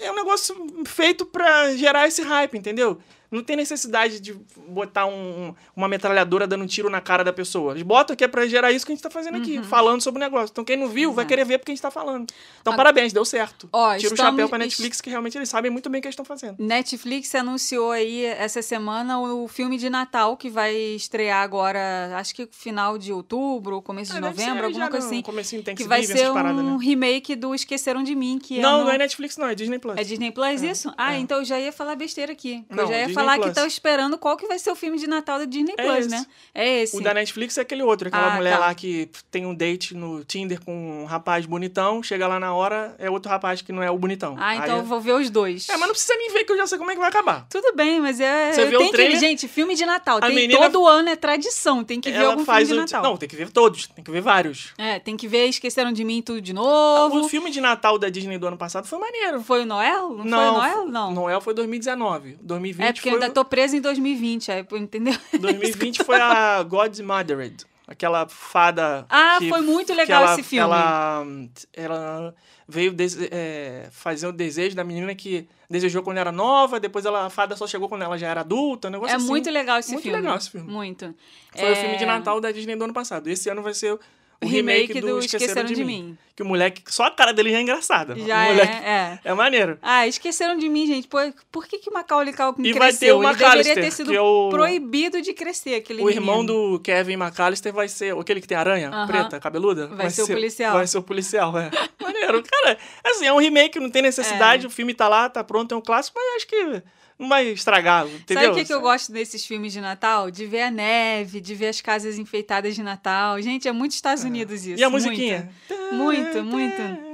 [0.00, 0.54] é um negócio
[0.86, 3.00] feito pra gerar esse hype, entendeu?
[3.30, 4.34] Não tem necessidade de
[4.68, 7.72] botar um- uma metralhadora dando um tiro na cara da pessoa.
[7.72, 10.18] Eles botam que é pra gerar isso que a gente tá fazendo aqui, falando sobre
[10.18, 10.50] o negócio.
[10.52, 12.26] Então quem não viu vai querer ver porque a gente tá falando.
[12.60, 13.68] Então parabéns, deu certo.
[13.72, 16.08] Ó, Tira o estamos- chapéu pra Netflix que realmente eles sabem muito bem o que
[16.08, 16.56] eles estão fazendo.
[16.58, 22.48] Netflix anunciou aí essa semana o filme de Natal que vai estrear agora, acho que
[22.50, 25.22] final de outubro, começo de deve ser novembro, alguma coisa assim.
[25.22, 26.84] comecinho, Que Thanksgiving, vai ser paradas, um né?
[26.84, 28.84] remake do Esqueceram de Mim, que Não, é no...
[28.84, 29.96] não é Netflix não, é Disney Plus.
[29.98, 30.92] É Disney Plus isso?
[30.96, 31.18] Ah, É.
[31.18, 32.64] então eu já ia falar besteira aqui.
[32.70, 33.48] Não, eu já ia Disney falar Plus.
[33.48, 35.98] que tô esperando qual que vai ser o filme de Natal da Disney É Plus,
[35.98, 36.08] esse.
[36.10, 36.26] né?
[36.54, 36.96] É esse.
[36.96, 38.58] O da Netflix é aquele outro, aquela Ah, mulher tá.
[38.60, 42.94] lá que tem um date no Tinder com um rapaz bonitão, chega lá na hora,
[42.98, 44.36] é outro rapaz que não é o bonitão.
[44.38, 45.68] Ah, então Aí eu vou ver os dois.
[45.68, 47.46] É, mas não precisa nem ver que eu já sei como é que vai acabar.
[47.50, 48.52] Tudo bem, mas é.
[48.52, 49.18] Você vê o tem que trailer?
[49.18, 50.20] Gente, filme de Natal.
[50.20, 51.82] Tem, menina- Todo ano é tradição.
[51.84, 52.86] Tem que ver Ela algum faz filme o.
[52.86, 53.10] de Natal.
[53.10, 54.72] Não, tem que ver todos, tem que ver vários.
[54.78, 57.20] É, tem que ver Esqueceram de Mim tudo de novo.
[57.20, 59.40] O filme de Natal da Disney do ano passado foi maneiro.
[59.42, 60.10] Foi o Noel?
[60.24, 60.86] Não, foi o Noel?
[60.88, 61.12] Não.
[61.12, 62.38] Noel foi 2019.
[62.40, 63.22] 2020 é porque eu foi.
[63.22, 65.14] ainda tô presa em 2020, aí, entendeu?
[65.38, 67.66] 2020 foi a God's Mothered.
[67.86, 69.06] Aquela fada.
[69.08, 70.62] Ah, que- foi muito legal ela- esse filme.
[70.64, 71.24] Ela,
[71.72, 72.34] ela
[72.68, 77.24] veio dese- é, fazer o desejo da menina que desejou quando era nova, depois ela,
[77.26, 78.88] a fada só chegou quando ela já era adulta.
[78.88, 79.26] Um negócio É assim.
[79.26, 80.18] muito legal esse Muito filme.
[80.20, 80.70] legal esse filme.
[80.70, 81.14] Muito.
[81.56, 83.26] Foi É, o filme de Natal da Disney do ano passado.
[83.28, 83.98] Esse ano vai ser
[84.40, 86.16] o remake, remake do, do Esqueceram, de, mim.
[86.36, 86.82] Que o moleque.
[86.86, 88.14] Só a cara dele já é engraçada.
[88.14, 89.20] Já o moleque, é, é.
[89.24, 89.78] é maneiro.
[89.82, 91.08] Ah, esqueceram de mim, gente.
[91.08, 91.18] Pô,
[91.50, 93.18] por que, que o Macaulay Culkin E vai ter cresceu?
[93.18, 96.74] o Ele deveria ter sido é o- proibido de crescer, aquele O irmão menino.
[96.74, 99.06] do Kevin McAllister vai ser aquele que tem aranha Aham.
[99.08, 99.88] preta, cabeluda.
[99.88, 100.74] Vai ser o policial.
[100.74, 101.70] Vai ser o policial, é.
[102.00, 102.40] Maneiro.
[102.42, 104.66] Cara, assim, é um remake, não tem necessidade.
[104.66, 104.68] É.
[104.68, 106.82] O filme tá lá, tá pronto, é um clássico, mas acho que
[107.18, 108.44] não vai estragar, entendeu?
[108.44, 110.30] Sabe o que, que eu gosto desses filmes de Natal?
[110.30, 113.40] De ver a neve, de ver as casas enfeitadas de Natal.
[113.42, 114.80] Gente, é muito Estados Unidos isso.
[114.80, 115.50] E a musiquinha?
[115.92, 117.08] Muito, muito.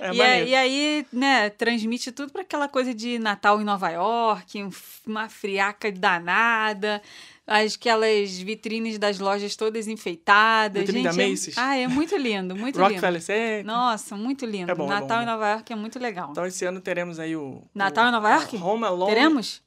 [0.00, 0.48] É e, maneiro.
[0.48, 4.70] e aí, né, transmite tudo para aquela coisa de Natal em Nova York, um
[5.06, 7.00] uma friaca danada,
[7.46, 10.80] as- aquelas vitrines das lojas todas enfeitadas.
[10.82, 11.58] Vitrine Gente, da é- Macy's.
[11.58, 13.24] ah, é muito lindo, muito Rockefeller lindo.
[13.24, 13.64] Center.
[13.64, 14.70] Nossa, muito lindo.
[14.70, 15.32] É bom, é bom, Natal é em bom.
[15.32, 16.28] Nova York é muito legal.
[16.30, 17.62] Então esse ano teremos aí o.
[17.74, 18.56] Natal o- em Nova York?
[18.56, 19.12] Home Alone.
[19.14, 19.62] Teremos?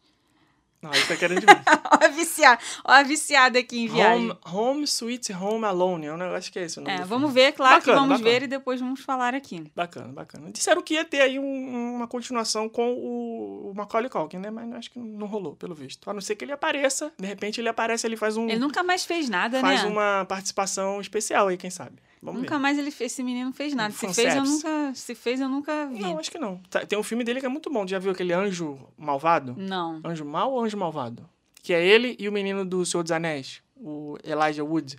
[0.87, 1.61] Não, isso tá querendo demais.
[1.99, 4.29] Ó a viciada, ó a viciada aqui em viagem.
[4.29, 6.05] Home, Home Sweet Home Alone.
[6.05, 7.99] Eu não, acho que é esse o nome É, do vamos ver, claro Bacana, que
[8.01, 8.39] vamos bacana.
[8.39, 9.63] ver e depois vamos falar aqui.
[9.75, 10.51] Bacana, bacana.
[10.51, 14.49] Disseram que ia ter aí um- uma continuação com o, o Macaulay Culkin, né?
[14.51, 16.09] Mas acho que não rolou, pelo visto.
[16.09, 17.11] A não ser que ele apareça.
[17.17, 19.89] De repente ele aparece, ele faz um Ele nunca mais fez nada, faz né?
[19.89, 21.95] uma participação especial aí, quem sabe.
[22.21, 22.61] Vamos Nunca ver.
[22.61, 23.93] mais ele, esse menino fez nada.
[23.93, 25.99] Se fez, eu nunca, se fez, eu nunca vi.
[25.99, 26.57] Não, acho que não.
[26.69, 27.85] Tá- Tem um filme dele que é muito bom.
[27.87, 29.55] Já viu aquele Anjo Malvado?
[29.57, 30.01] Não.
[30.03, 31.29] Anjo Mal ou Anjo Malvado?
[31.61, 34.97] Que é ele e o menino do Senhor dos Anéis, o Elijah Wood.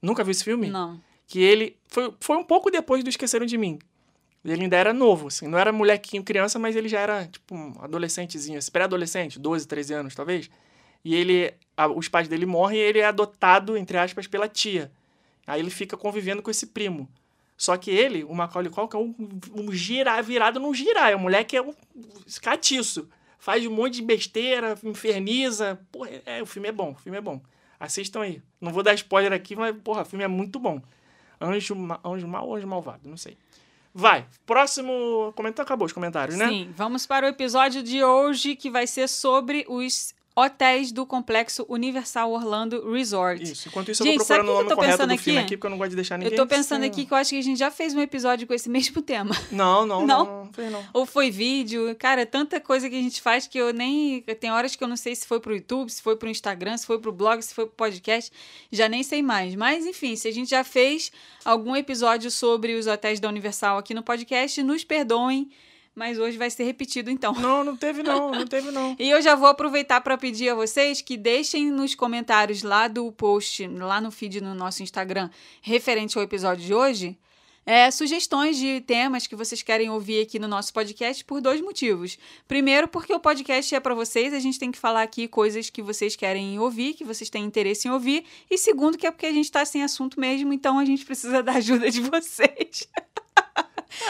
[0.00, 0.68] Nunca viu esse filme?
[0.68, 1.00] Não.
[1.28, 3.80] que ele foi, foi um pouco depois do Esqueceram de Mim.
[4.44, 7.74] Ele ainda era novo, assim, não era molequinho, criança, mas ele já era, tipo, um
[7.80, 10.48] adolescentezinho, assim, pré-adolescente, 12, 13 anos, talvez.
[11.04, 14.92] E ele, a- os pais dele morrem e ele é adotado, entre aspas, pela tia.
[15.46, 17.08] Aí ele fica convivendo com esse primo.
[17.56, 19.14] Só que ele, o Macaulay Culkin, é um,
[19.54, 21.14] um gira, virado num girar.
[21.16, 21.74] O moleque é um
[22.42, 23.08] catiço.
[23.38, 25.80] Faz um monte de besteira, inferniza.
[25.90, 27.40] Porra, é, o filme é bom, o filme é bom.
[27.78, 28.42] Assistam aí.
[28.60, 30.82] Não vou dar spoiler aqui, mas, porra, o filme é muito bom.
[31.40, 33.08] Anjo, anjo mal ou anjo malvado?
[33.08, 33.38] Não sei.
[33.94, 34.26] Vai.
[34.44, 35.66] Próximo comentário.
[35.66, 36.48] Acabou os comentários, né?
[36.48, 41.64] Sim, vamos para o episódio de hoje que vai ser sobre os hotéis do Complexo
[41.68, 43.42] Universal Orlando Resort.
[43.42, 43.68] Isso.
[43.68, 45.46] Enquanto isso, Gente, eu vou procurando o nome eu tô correto pensando do filme aqui?
[45.46, 46.32] aqui, porque eu não gosto de deixar ninguém.
[46.32, 48.46] Eu tô pensando sem- aqui que eu acho que a gente já fez um episódio
[48.46, 49.34] com esse mesmo tema.
[49.50, 50.24] Não, não, Não?
[50.24, 50.44] não.
[50.44, 50.84] Não, fez não.
[50.92, 54.20] Ou foi vídeo, cara, é tanta coisa que a gente faz que eu nem.
[54.38, 56.86] Tem horas que eu não sei se foi pro YouTube, se foi pro Instagram, se
[56.86, 58.30] foi pro blog, se foi pro podcast,
[58.70, 59.54] já nem sei mais.
[59.54, 61.10] Mas, enfim, se a gente já fez
[61.44, 65.48] algum episódio sobre os hotéis da Universal aqui no podcast, nos perdoem,
[65.96, 67.32] mas hoje vai ser repetido então.
[67.32, 68.94] Não, não teve não, não teve não.
[69.00, 73.10] E eu já vou aproveitar para pedir a vocês que deixem nos comentários lá do
[73.10, 75.30] post, lá no feed no nosso Instagram,
[75.62, 77.18] referente ao episódio de hoje,
[77.64, 82.18] é, sugestões de temas que vocês querem ouvir aqui no nosso podcast por dois motivos.
[82.46, 85.82] Primeiro, porque o podcast é para vocês, a gente tem que falar aqui coisas que
[85.82, 88.24] vocês querem ouvir, que vocês têm interesse em ouvir.
[88.50, 91.40] E segundo, que é porque a gente está sem assunto mesmo, então a gente precisa
[91.42, 92.86] da ajuda de vocês.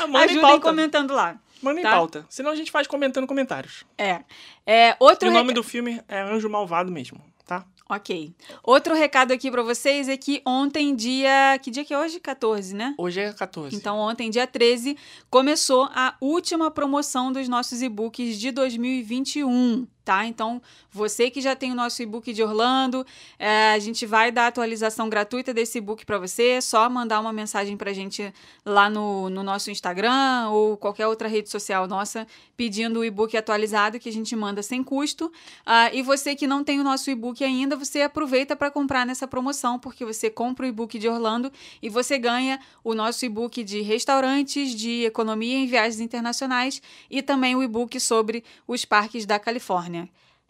[0.08, 1.40] Em Ajudem comentando lá.
[1.62, 1.90] Manda em tá?
[1.90, 2.26] pauta.
[2.28, 3.84] Senão a gente faz comentando comentários.
[3.96, 4.20] É.
[4.66, 7.64] é outro E o nome do filme é Anjo Malvado mesmo, tá?
[7.88, 8.34] Ok.
[8.64, 11.58] Outro recado aqui pra vocês é que ontem, dia.
[11.62, 12.18] Que dia que é hoje?
[12.18, 12.94] 14, né?
[12.98, 13.76] Hoje é 14.
[13.76, 14.96] Então, ontem, dia 13,
[15.30, 20.24] começou a última promoção dos nossos e-books de 2021, tá?
[20.24, 23.04] Então, você que já tem o nosso e-book de Orlando,
[23.40, 26.50] é, a gente vai dar atualização gratuita desse e-book para você.
[26.50, 28.32] É só mandar uma mensagem pra gente
[28.64, 32.24] lá no, no nosso Instagram ou qualquer outra rede social nossa
[32.56, 35.30] pedindo o e-book atualizado que a gente manda sem custo.
[35.66, 39.26] Ah, e você que não tem o nosso e-book ainda, você aproveita para comprar nessa
[39.26, 43.80] promoção, porque você compra o e-book de Orlando e você ganha o nosso e-book de
[43.80, 49.95] restaurantes, de economia em viagens internacionais e também o e-book sobre os parques da Califórnia.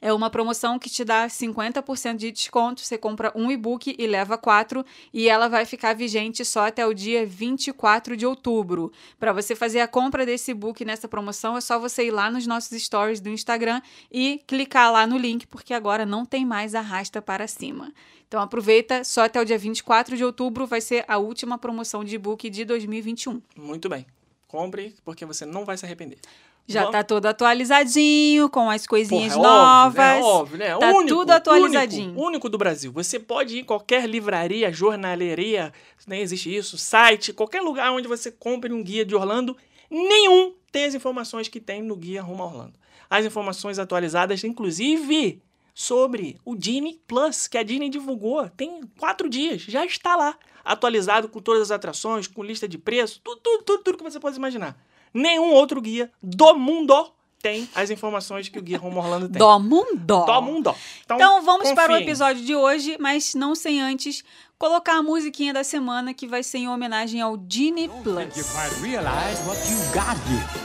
[0.01, 2.83] É uma promoção que te dá 50% de desconto.
[2.83, 6.93] Você compra um e-book e leva quatro, e ela vai ficar vigente só até o
[6.93, 8.93] dia 24 de outubro.
[9.19, 12.47] Para você fazer a compra desse e-book nessa promoção, é só você ir lá nos
[12.47, 13.81] nossos stories do Instagram
[14.13, 17.93] e clicar lá no link, porque agora não tem mais arrasta para cima.
[18.29, 22.17] Então aproveita, só até o dia 24 de outubro vai ser a última promoção de
[22.17, 23.41] e-book de 2021.
[23.57, 24.05] Muito bem.
[24.47, 26.19] Compre, porque você não vai se arrepender.
[26.68, 30.24] Já Vamos- tá todo atualizadinho, com as coisinhas Porra, é novas.
[30.24, 30.74] Óbvio, né?
[30.74, 30.79] Óbvio, né?
[30.79, 32.09] Tá único, tudo atualizadinho.
[32.09, 32.90] Único, único do Brasil.
[32.92, 35.72] Você pode ir em qualquer livraria, jornaleria,
[36.07, 39.57] nem existe isso, site, qualquer lugar onde você compre um guia de Orlando,
[39.88, 42.74] nenhum tem as informações que tem no guia Rumo a Orlando.
[43.09, 45.40] As informações atualizadas, inclusive,
[45.72, 51.29] sobre o Disney Plus, que a Disney divulgou, tem quatro dias, já está lá, atualizado
[51.29, 54.37] com todas as atrações, com lista de preço, tudo, tudo, tudo, tudo que você pode
[54.37, 54.76] imaginar.
[55.12, 59.38] Nenhum outro guia do mundo tem as informações que o guia Rumo a Orlando tem.
[59.38, 60.25] Dó mundo.
[60.27, 60.75] Dó mundo.
[61.05, 62.03] Então vamos para o confiem.
[62.03, 64.25] episódio de hoje, mas não sem antes
[64.59, 68.35] colocar a musiquinha da semana que vai ser em homenagem ao you Plus.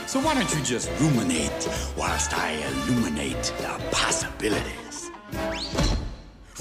[0.06, 4.81] So why don't you just ruminate whilst I illuminate the possibilities?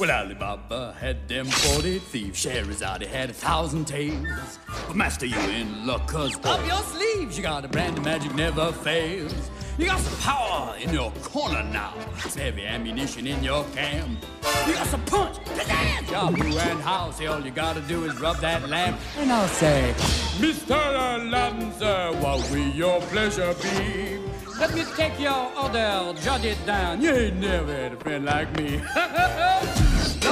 [0.02, 2.40] Well, Alibaba had them 40 thieves.
[2.40, 4.58] Scheherazade had a thousand tales.
[4.88, 8.34] But master, you in luck, cause up your sleeves you got a brand of magic
[8.34, 9.52] never fails.
[9.78, 11.94] You got some power in your corner now.
[12.18, 14.26] Some heavy ammunition in your camp.
[14.66, 17.22] You got some punch, pizzazz, Yahoo and house.
[17.22, 19.94] All you gotta do is rub that lamp, and I'll say,
[20.40, 20.78] Mr.
[20.78, 24.18] Aladdin, sir, what will your pleasure be?
[24.60, 27.04] Let me take your order, jot it down.
[27.04, 28.82] You ain't never had a friend like me.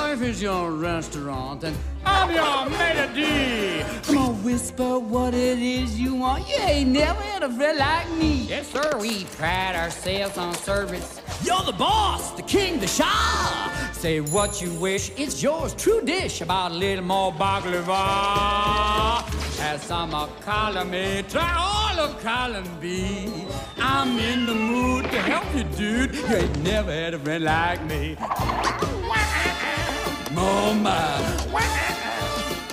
[0.09, 3.85] Life is your restaurant, and I'm your maitre d'.
[4.07, 6.49] I'm gonna whisper what it is you want.
[6.49, 8.47] You ain't never had a friend like me.
[8.49, 8.97] Yes, sir.
[8.99, 11.21] We pride ourselves on service.
[11.43, 13.69] You're the boss, the king, the shah.
[13.91, 15.75] Say what you wish, it's yours.
[15.75, 16.41] True dish.
[16.41, 19.21] About a little more baklava.
[19.59, 21.21] Have some of column A.
[21.29, 23.45] Try all of column B.
[23.77, 26.15] I'm in the mood to help you, dude.
[26.15, 28.17] You ain't never had a friend like me.
[30.41, 31.19] Oh my.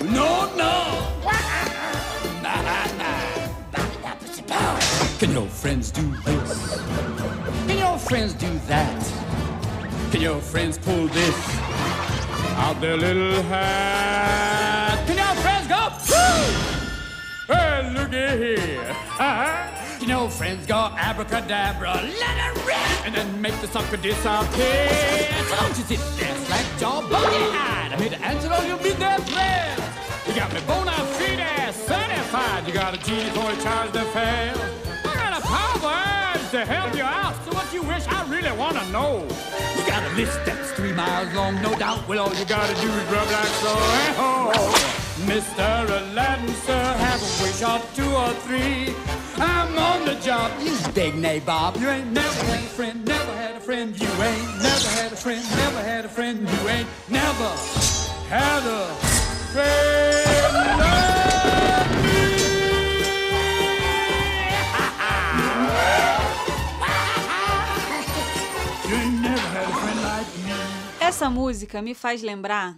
[0.03, 0.73] No, no.
[5.19, 6.79] Can your friends do this?
[7.67, 9.03] Can your friends do that?
[10.11, 11.35] Can your friends pull this
[12.55, 15.03] out their little hat?
[15.07, 15.89] Can your friends go?
[16.09, 17.53] Woo!
[17.53, 18.95] Hey, looky here.
[19.19, 19.76] Uh-huh.
[20.07, 24.87] Can your friends go abracadabra, let it rip, and then make the sucker disappear?
[25.49, 27.91] Don't you sit there, slack jaw, buggy-eyed.
[27.91, 29.79] I'm here to answer all your business prayers.
[30.25, 32.65] You got me bona fide certified.
[32.65, 34.55] You got a genie for charge the fail.
[35.03, 37.35] I got a power to help you out.
[37.43, 39.27] So what you wish, I really want to know.
[39.75, 42.07] You got a list that's three miles long, no doubt.
[42.07, 43.75] Well, all you gotta do is rub like so.
[43.75, 45.06] Hey, ho.
[45.25, 45.85] Mr.
[45.89, 48.93] Aladdin, sir, have a wish or two or three.
[49.37, 51.79] I'm on the job, you big nabob.
[51.79, 53.99] You ain't never had a friend, never had a friend.
[53.99, 56.39] You ain't never had a friend, never had a friend.
[56.41, 57.49] You ain't never
[58.29, 58.73] had a
[59.53, 59.97] friend.
[70.45, 70.53] me.
[70.99, 72.75] Essa música me faz lembrar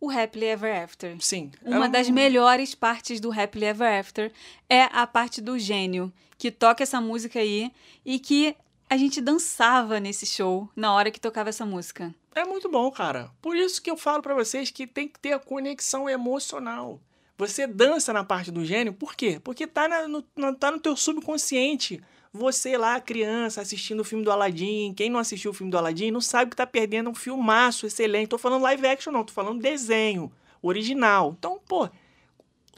[0.00, 1.16] o Happily Ever After.
[1.20, 1.50] Sim.
[1.62, 4.32] Uma é um- das melhores partes do Happily Ever After
[4.68, 7.70] é a parte do gênio, que toca essa música aí
[8.04, 8.56] e que
[8.88, 12.14] a gente dançava nesse show na hora que tocava essa música.
[12.34, 13.30] É muito bom, cara.
[13.42, 17.00] Por isso que eu falo pra vocês que tem que ter a conexão emocional.
[17.36, 19.40] Você dança na parte do gênio, por quê?
[19.42, 20.22] Porque tá, na- no,
[20.56, 22.02] tá no teu subconsciente.
[22.32, 24.94] Você lá, criança, assistindo o filme do Aladdin.
[24.94, 28.28] Quem não assistiu o filme do Aladdin não sabe que tá perdendo um filmaço excelente.
[28.28, 29.24] Tô falando live action, não.
[29.24, 30.30] Tô falando desenho,
[30.62, 31.34] original.
[31.36, 31.88] Então, pô,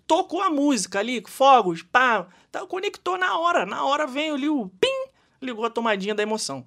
[0.07, 3.67] tocou a música ali, fogos, pá, tá, conectou na hora.
[3.67, 5.07] Na hora veio ali o pim,
[5.41, 6.65] ligou a tomadinha da emoção.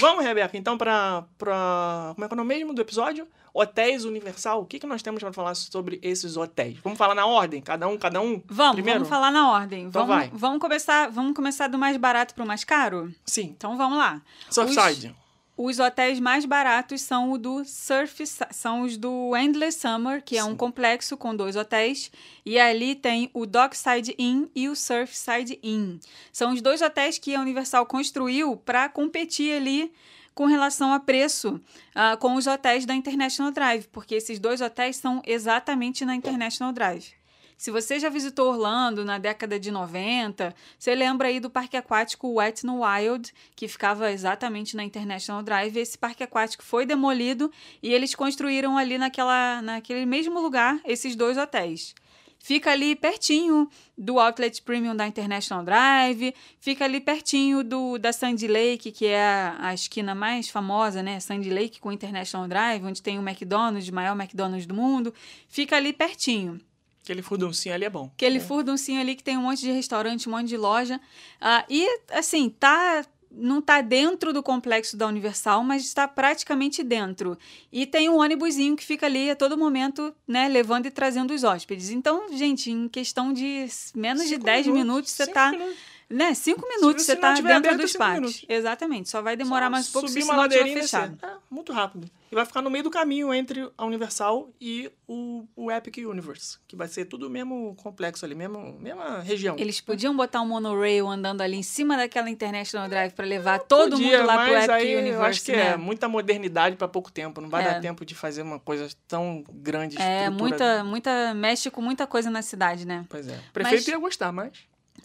[0.00, 2.12] Vamos, Rebeca, então, pra, pra.
[2.14, 3.28] Como é que é o nome mesmo do episódio?
[3.54, 4.62] Hotéis Universal.
[4.62, 6.78] O que, que nós temos para falar sobre esses hotéis?
[6.82, 7.60] Vamos falar na ordem?
[7.60, 8.42] Cada um, cada um?
[8.46, 9.00] Vamos, Primeiro?
[9.00, 9.84] vamos falar na ordem.
[9.84, 10.30] Então vamos, vai.
[10.32, 13.12] vamos começar, vamos começar do mais barato pro mais caro?
[13.26, 13.54] Sim.
[13.56, 14.22] Então vamos lá.
[14.50, 15.14] Surfside.
[15.54, 20.42] Os hotéis mais baratos são o do Surf, são os do Endless Summer, que é
[20.42, 20.56] um Sim.
[20.56, 22.10] complexo com dois hotéis,
[22.44, 25.98] e ali tem o Dockside Inn e o Surfside Inn.
[26.32, 29.92] São os dois hotéis que a Universal construiu para competir ali
[30.34, 31.60] com relação a preço
[31.94, 36.72] ah, com os hotéis da International Drive, porque esses dois hotéis são exatamente na International
[36.72, 37.14] Drive.
[37.62, 42.34] Se você já visitou Orlando na década de 90, você lembra aí do parque aquático
[42.34, 45.78] Wet n Wild, que ficava exatamente na International Drive.
[45.78, 51.38] Esse parque aquático foi demolido e eles construíram ali naquela, naquele mesmo lugar esses dois
[51.38, 51.94] hotéis.
[52.42, 58.48] Fica ali pertinho do Outlet Premium da International Drive, fica ali pertinho do da Sandy
[58.48, 61.20] Lake, que é a, a esquina mais famosa, né?
[61.20, 65.14] Sandy Lake com International Drive, onde tem o McDonald's, o maior McDonald's do mundo.
[65.48, 66.60] Fica ali pertinho.
[67.04, 68.10] Aquele furduncinho ali é bom.
[68.12, 71.00] Aquele furduncinho ali que tem um monte de restaurante, um monte de loja.
[71.40, 73.04] Ah, e, assim, tá.
[73.34, 77.38] Não tá dentro do complexo da Universal, mas está praticamente dentro.
[77.72, 81.44] E tem um ônibusinho que fica ali a todo momento, né, levando e trazendo os
[81.44, 81.90] hóspedes.
[81.90, 85.50] Então, gente, em questão de menos de Cinco 10 minutos, você tá.
[85.50, 85.76] minutos.
[86.12, 88.20] Né, cinco minutos se você não tá tiver dentro aberto, dos parques.
[88.20, 88.44] minutos.
[88.48, 89.08] Exatamente.
[89.08, 91.18] Só vai demorar Só mais um pouco se subir o uma ladeirinha e fechado.
[91.24, 92.10] É, muito rápido.
[92.30, 96.58] E vai ficar no meio do caminho entre a Universal e o, o Epic Universe,
[96.66, 99.54] que vai ser tudo o mesmo complexo ali, mesmo, mesma região.
[99.58, 103.92] Eles podiam botar um monorail andando ali em cima daquela International Drive para levar todo
[103.92, 105.66] Podia, mundo lá pro mas Epic aí Universe, Eu acho que né?
[105.72, 107.40] é muita modernidade para pouco tempo.
[107.40, 107.70] Não vai É.
[107.74, 110.00] dar tempo de fazer uma coisa tão grande.
[110.00, 111.34] É, muita, muita.
[111.34, 113.04] Mexe com muita coisa na cidade, né?
[113.10, 113.32] Pois é.
[113.50, 114.52] O prefeito Mas- ia gostar, mas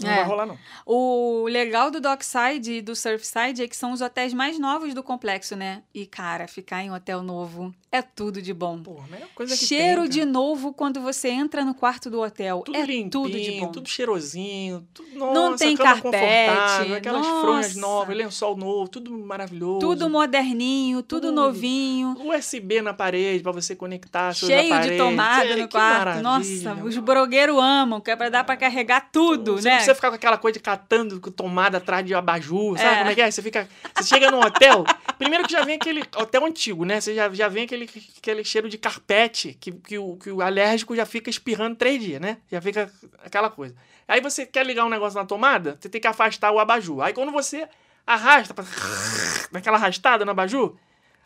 [0.02, 0.16] não É.
[0.18, 0.58] vai rolar, não.
[0.86, 5.02] O legal do Dockside e do Surfside é que são os hotéis mais novos do
[5.04, 5.84] complexo, né?
[5.94, 8.80] E, cara, ficar em hotel novo é tudo de bom.
[8.82, 12.22] Pô, a melhor coisa que Cheiro tem, de novo quando você entra no quarto do
[12.22, 12.62] hotel.
[12.66, 13.72] Tudo é limpinho, tudo de bom.
[13.72, 17.80] tudo cheirosinho, tudo, Não nossa, tem cama carpete, aquelas fronhas nossa.
[17.80, 19.80] novas, lençol novo, tudo maravilhoso.
[19.80, 21.36] Tudo moderninho, tudo Tudo.
[21.36, 22.16] novinho.
[22.24, 26.22] USB na parede pra você conectar seus Cheio de tomada É, no quarto.
[26.22, 29.80] Nossa, os brogueiros amam, que é pra dar pra carregar tudo, Você né?
[29.92, 32.98] Precisa ficar com aquela coisa de catando com tomada atrás de abajur, sabe É.
[33.00, 33.32] como é que é?
[33.32, 33.68] Você fica.
[33.96, 34.84] Você chega num hotel,
[35.18, 36.04] primeiro que já vem aquele.
[36.16, 37.00] Hotel antigo, né?
[37.02, 40.96] Você já, já vem aquele, aquele cheiro de carpete que, que, o, que o alérgico
[40.96, 42.38] já fica espirrando três dias, né?
[42.52, 42.92] Já fica
[43.24, 43.76] aquela coisa.
[44.08, 47.02] Aí você quer ligar um negócio na tomada, você tem que afastar o abajur.
[47.02, 47.68] Aí quando você
[48.06, 48.64] arrasta, pra...
[49.52, 50.76] daquela arrastada no abajur,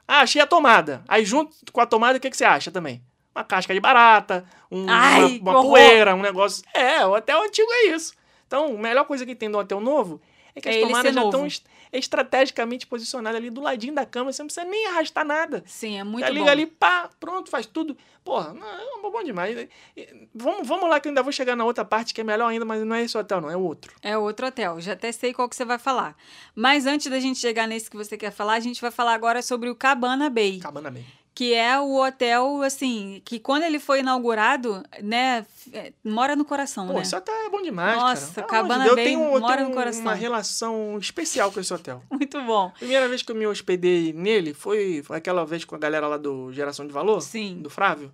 [0.08, 1.04] ah, achei a tomada.
[1.08, 3.02] Aí junto com a tomada, o que, que você acha também?
[3.34, 6.64] Uma casca de barata, um- Ai, uma, uma poeira, um negócio.
[6.74, 8.14] É, o hotel antigo é isso.
[8.52, 10.20] Então, a melhor coisa que tem do hotel novo
[10.54, 11.30] é que É as tomadas já novo.
[11.32, 15.64] estão est- estrategicamente posicionadas ali do ladinho da cama, você não precisa nem arrastar nada.
[15.66, 16.38] Sim, é muito já bom.
[16.38, 17.96] liga ali, pá, pronto, faz tudo.
[18.26, 18.68] Porra, não,
[19.08, 19.58] é bom demais.
[19.96, 22.50] E- Vamos, vamos lá que eu ainda vou chegar na outra parte que é melhor
[22.50, 23.94] ainda, mas não é esse hotel, não, é o outro.
[24.02, 24.82] É outro hotel.
[24.82, 26.14] Já até sei qual que você vai falar.
[26.54, 29.42] Mas antes da gente chegar nesse que você quer falar, a gente vai falar agora
[29.42, 30.60] sobre o Cabana Bay.
[30.60, 31.06] Cabana bem.
[31.34, 36.88] Que é o hotel, assim, que quando ele foi inaugurado, né, é, mora no coração,
[36.88, 37.02] Pô, né?
[37.02, 38.48] esse hotel é bom demais, Nossa, cara.
[38.48, 40.02] De Cabana Deus, Bay eu tenho, eu mora no coração.
[40.02, 42.04] uma relação especial com esse hotel.
[42.12, 42.72] Muito bom.
[42.78, 46.18] Primeira vez que eu me hospedei nele foi, foi aquela vez com a galera lá
[46.18, 47.22] do Geração de Valor.
[47.22, 47.62] Sim.
[47.62, 48.14] Do Frávio.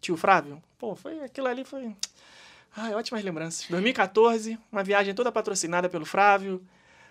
[0.00, 0.60] Tio Frávio.
[0.76, 1.94] Pô, foi aquilo ali foi.
[2.76, 3.66] Ai, ótimas lembranças.
[3.70, 6.60] 2014, uma viagem toda patrocinada pelo Frávio.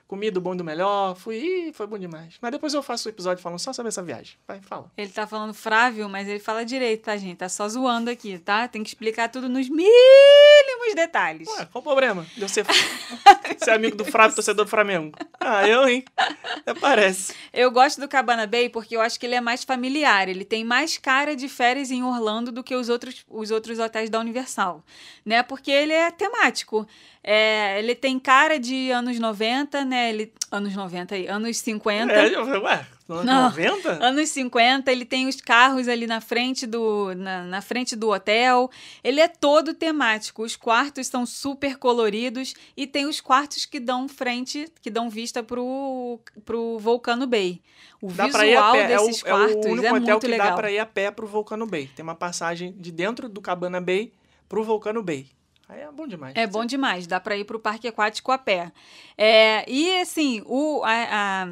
[0.08, 2.36] Comi do bom e do melhor, fui, ih, foi bom demais.
[2.40, 4.38] Mas depois eu faço o episódio falando só sobre essa viagem.
[4.48, 4.92] Vai, fala.
[4.96, 7.38] Ele tá falando frávio, mas ele fala direito, tá, gente?
[7.38, 8.68] Tá só zoando aqui, tá?
[8.68, 11.48] Tem que explicar tudo nos mínimos detalhes.
[11.48, 12.66] Ué, qual o problema de eu ser,
[13.58, 15.18] ser amigo do Flávio, torcedor do Flamengo?
[15.40, 16.06] Ah, eu, hein?
[16.16, 17.34] Até parece.
[17.52, 20.30] Eu gosto do Cabana Bay porque eu acho que ele é mais familiar.
[20.30, 24.10] Ele tem mais cara de férias em Orlando do que os outros, os outros hotéis
[24.10, 24.84] da Universal,
[25.26, 25.42] né?
[25.42, 26.88] Porque ele é temático.
[27.28, 30.10] É, ele tem cara de anos 90, né?
[30.12, 32.14] Ele, anos 90 aí, anos 50.
[32.14, 33.44] É, ué, anos Não.
[33.46, 33.94] 90?
[33.94, 38.70] Anos 50, ele tem os carros ali na frente do na, na frente do hotel.
[39.04, 40.44] Ele é todo temático.
[40.44, 45.42] Os quartos são super coloridos e tem os quartos que dão frente, que dão vista
[45.42, 47.60] pro, pro Volcano Bay.
[48.00, 48.92] O Dá pra ir a visual pé.
[48.94, 50.50] É o, desses é o quartos único é, hotel muito que legal.
[50.52, 51.90] dá pra ir a pé pro Volcano Bay.
[51.96, 54.14] Tem uma passagem de dentro do Cabana Bay
[54.48, 55.26] pro Volcano Bay.
[55.68, 56.34] Aí é bom demais.
[56.36, 58.72] É bom demais, dá pra ir pro parque aquático a pé.
[59.18, 61.48] É, e assim, o a,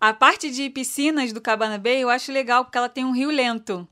[0.00, 3.30] a- parte de piscinas do Cabana Bay eu acho legal porque ela tem um rio
[3.30, 3.86] lento.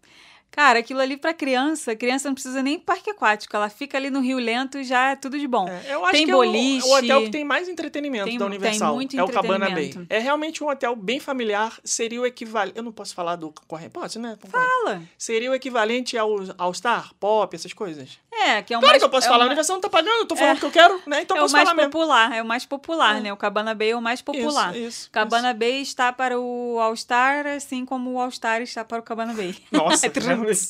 [0.51, 4.21] Cara, aquilo ali pra criança, criança não precisa nem parque aquático, ela fica ali no
[4.21, 5.67] rio lento e já é tudo de bom.
[5.69, 6.79] É, eu acho tem que o- boliche.
[6.89, 8.95] é o, hotel que tem mais entretenimento Tem- da tem Universal.
[8.95, 9.93] muito é o Cabana Bay.
[10.09, 11.77] É realmente um hotel bem familiar.
[11.83, 12.77] Seria o equivalente.
[12.79, 13.91] Eu não posso falar do concorrente.
[13.91, 14.39] Pode, né?
[14.49, 15.03] Fala.
[15.19, 18.21] Seria o equivalente ao All Star, Pop, essas coisas.
[18.43, 19.47] É, que é o Claro mais que eu posso é falar.
[19.47, 21.23] o A não tá pagando, eu tô falando o que eu quero, né?
[21.23, 21.91] Então é o posso mais falar mesmo.
[21.93, 23.21] popular, é o mais popular, É.
[23.21, 23.33] né?
[23.33, 24.75] O Cabana Bay é o mais popular.
[24.77, 28.85] Isso, isso, Cabana Bay está para o All Star, assim como o All Star está
[28.85, 29.55] para o Cabana Bay.
[29.71, 30.61] Nossa, realmente,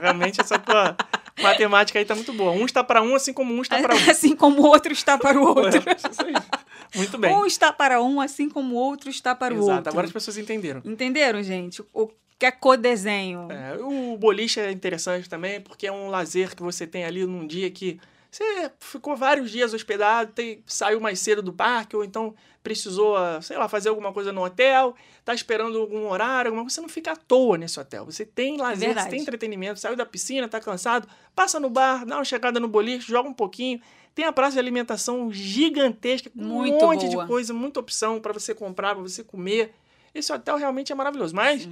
[0.00, 0.96] realmente essa tua
[1.42, 2.52] matemática aí tá muito boa.
[2.52, 3.98] Um está para um, assim como um está para um.
[4.10, 5.82] assim como o outro está para o outro.
[5.88, 6.50] É, isso.
[6.94, 7.32] Muito bem.
[7.34, 9.90] Um está para um, assim como o outro está para o Exato, outro.
[9.90, 10.82] agora as pessoas entenderam.
[10.84, 11.82] Entenderam, gente?
[11.94, 12.10] O
[12.40, 13.48] que é codesenho.
[13.52, 17.46] É, o boliche é interessante também, porque é um lazer que você tem ali num
[17.46, 22.34] dia que você ficou vários dias hospedado, tem- saiu mais cedo do parque, ou então
[22.62, 26.74] precisou, ah, sei lá, fazer alguma coisa no hotel, tá esperando algum horário, alguma coisa,
[26.76, 28.04] você não fica à toa nesse hotel.
[28.06, 29.10] Você tem lazer, você verdade.
[29.10, 33.06] tem entretenimento, saiu da piscina, tá cansado, passa no bar, dá uma chegada no boliche,
[33.10, 33.80] joga um pouquinho.
[34.14, 37.22] Tem a praça de alimentação gigantesca, com Muito um monte boa.
[37.24, 39.72] de coisa, muita opção para você comprar, para você comer.
[40.14, 41.68] Esse hotel realmente é maravilhoso, mas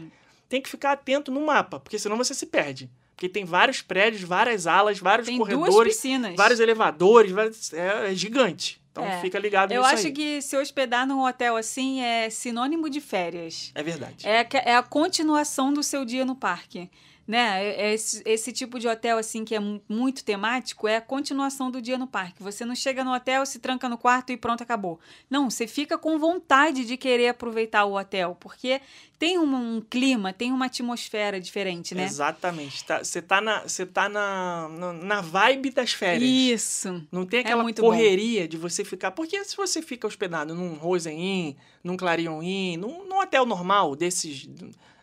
[0.49, 2.91] tem que ficar atento no mapa, porque senão você se perde.
[3.15, 6.37] Porque tem vários prédios, várias alas, vários Tem corredores, piscinas.
[6.37, 8.81] vários elevadores, vários- é, é gigante.
[8.93, 9.21] Então É.
[9.21, 10.13] fica ligado Eu nisso acho aí.
[10.13, 13.71] que se hospedar num hotel assim é sinônimo de férias.
[13.75, 14.27] É verdade.
[14.27, 16.89] É, é a continuação do seu dia no parque.
[17.29, 17.63] Né?
[17.63, 21.01] É- é Esse, esse tipo de hotel assim que é mu- muito temático é a
[21.01, 22.43] continuação do dia no parque.
[22.43, 24.99] Você não chega no hotel, se tranca no quarto e pronto, acabou.
[25.29, 28.81] Não, você fica com vontade de querer aproveitar o hotel, porque
[29.19, 32.05] tem um, um clima, tem uma atmosfera diferente, né?
[32.05, 32.83] Exatamente.
[32.85, 36.31] Tá- Você tá, na, você tá na, na, na vibe das férias.
[36.31, 37.07] Isso.
[37.13, 37.73] Não tem É aquela bom.
[37.75, 39.11] correria de você ficar.
[39.11, 41.55] Porque se você fica hospedado num Rosen Inn,
[41.85, 44.49] num Clarion Inn, num, num hotel normal desses.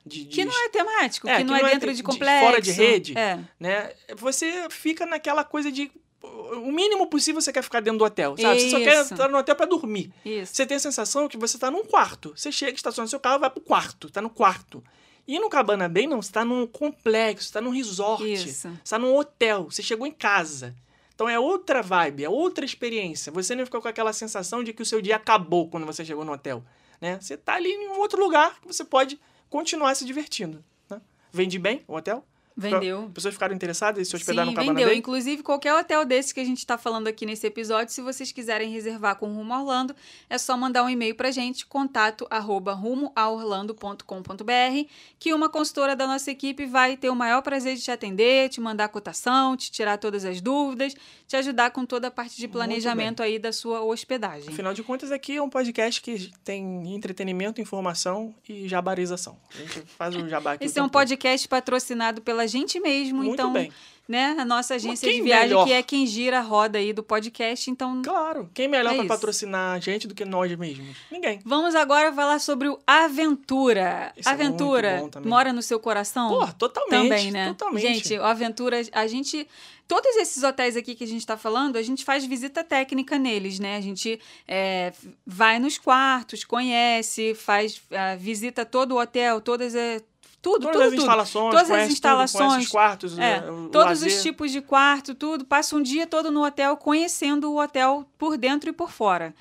[0.06, 2.46] De, de, Que não é temático, É, que, não é dentro de- de de complexo.
[2.46, 3.18] fora de rede.
[3.18, 3.40] É.
[3.60, 3.92] né?
[4.18, 5.92] Você fica naquela coisa de.
[6.24, 8.60] O mínimo possível você quer ficar dentro do hotel, sabe?
[8.60, 9.14] Você só quer Isso.
[9.14, 10.12] entrar no hotel pra dormir.
[10.24, 10.56] Isso.
[10.56, 12.34] Você tem a sensação que você tá num quarto.
[12.36, 14.10] Você chega, estaciona seu carro, vai pro quarto.
[14.10, 14.84] Tá no quarto.
[15.28, 16.22] E no Cabana Bay, não.
[16.22, 18.24] Você tá num complexo, você tá num resort.
[18.32, 18.70] Isso.
[18.84, 19.66] Você tá num hotel.
[19.66, 20.76] Você chegou em casa.
[21.14, 23.32] Então é outra vibe, é outra experiência.
[23.32, 26.26] Você não ficou com aquela sensação de que o seu dia acabou quando você chegou
[26.26, 26.64] no hotel.
[27.00, 27.18] Né?
[27.22, 29.20] Você tá ali em um outro lugar que você pode
[29.56, 30.62] continuar se divertindo.
[30.90, 31.00] Né?
[31.32, 32.26] Vende bem o hotel?
[32.58, 33.08] Vendeu.
[33.08, 34.96] As pessoas ficaram interessadas em se hospedar Sim, no Cabana vendeu.
[34.96, 38.72] Inclusive, qualquer hotel desse que a gente está falando aqui nesse episódio, se vocês quiserem
[38.72, 39.94] reservar com Rumo a Orlando,
[40.30, 44.90] é só mandar um e-mail pra gente, contato arroba rumoaorlando.com.br,
[45.20, 48.62] que uma consultora da nossa equipe vai ter o maior prazer de te atender, te
[48.62, 50.96] mandar cotação, te tirar todas as dúvidas,
[51.28, 54.48] te ajudar com toda a parte de planejamento aí da sua hospedagem.
[54.48, 59.38] Afinal de contas, aqui é um podcast que tem entretenimento, informação e jabarização.
[59.54, 60.64] A gente faz o jabá aqui.
[60.64, 63.72] Esse é um podcast patrocinado pela gente mesmo, Muito então, bem.
[64.08, 65.66] né, a nossa agência de viagem, melhor?
[65.66, 68.50] que é quem gira a roda aí do podcast, então Claro.
[68.54, 69.08] Quem melhor É isso.
[69.08, 70.96] patrocinar a gente do que nós mesmos?
[71.12, 71.40] Ninguém.
[71.44, 74.14] Vamos agora falar sobre o Aventura.
[74.16, 75.30] Isso é Aventura também.
[75.30, 76.30] mora no seu coração?
[76.30, 77.02] Pô, totalmente.
[77.10, 77.48] Também, né?
[77.50, 77.82] Totalmente.
[77.88, 79.48] Gente, o Aventura, a gente.
[79.88, 83.60] Todos esses hotéis aqui que a gente está falando, a gente faz visita técnica neles,
[83.60, 83.78] né?
[83.78, 84.92] A gente é,
[85.28, 90.04] vai nos quartos, conhece, faz, ah, visita todo o hotel, todas as.
[90.46, 91.00] Tudo, Todas tudo, as tudo.
[91.02, 92.48] instalações, Todas as tudo, instalações.
[92.50, 94.08] conhece os quartos, É, o- o todos lazer.
[94.16, 95.44] os tipos de quarto, tudo.
[95.44, 99.34] Passa um dia todo no hotel conhecendo o hotel por dentro e por fora.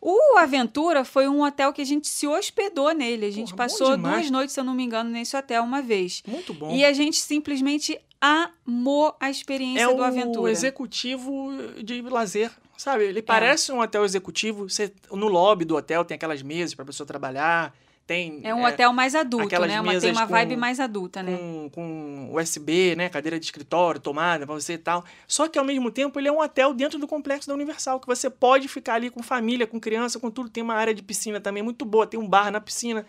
[0.00, 3.26] O Aventura foi um hotel que a gente se hospedou nele.
[3.26, 6.22] A gente Porra, passou duas noites, se eu não me engano, nesse hotel uma vez.
[6.28, 6.70] Muito bom.
[6.72, 10.50] E a gente simplesmente amou a experiência é do o Aventura.
[10.50, 11.50] executivo
[11.82, 13.04] de lazer, Sabe?
[13.04, 14.68] Ele parece um hotel executivo.
[14.68, 17.72] Você, no lobby do hotel tem aquelas mesas pra pessoa trabalhar.
[18.06, 19.80] Tem, É um hotel mais adulto, né?
[19.80, 21.36] Uma, tem uma vibe com- mais adulta, né?
[21.36, 23.08] com, com USB, né?
[23.08, 25.04] Cadeira de escritório, tomada pra você e tal.
[25.26, 28.06] Só que ao mesmo tempo ele é um hotel dentro do complexo da Universal, que
[28.06, 30.50] você pode ficar ali com família, com criança, com tudo.
[30.50, 33.06] Tem uma área de piscina também muito boa, tem um bar na piscina.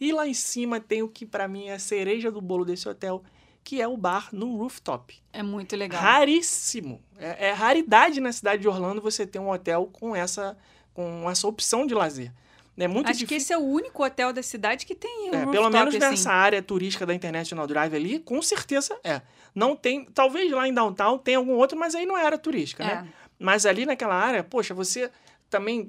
[0.00, 2.86] E lá em cima tem o que pra mim é a cereja do bolo desse
[2.88, 3.22] hotel,
[3.64, 5.16] que é o bar no rooftop.
[5.32, 6.00] É muito legal.
[6.02, 7.00] Raríssimo.
[7.18, 10.56] É, é raridade na cidade de Orlando você ter um hotel com essa,
[10.92, 12.30] com essa opção de lazer.
[12.76, 13.36] É muito Acho que difícil.
[13.36, 15.98] esse é o único hotel da cidade que tem É, pelo menos assim.
[15.98, 19.22] nessa área turística da International Drive ali, com certeza é.
[19.54, 22.82] Não tem, talvez lá em downtown tenha algum outro, mas aí não é área turística,
[22.84, 23.06] né?
[23.08, 23.24] É.
[23.38, 25.10] Mas ali naquela área, poxa, você
[25.48, 25.86] também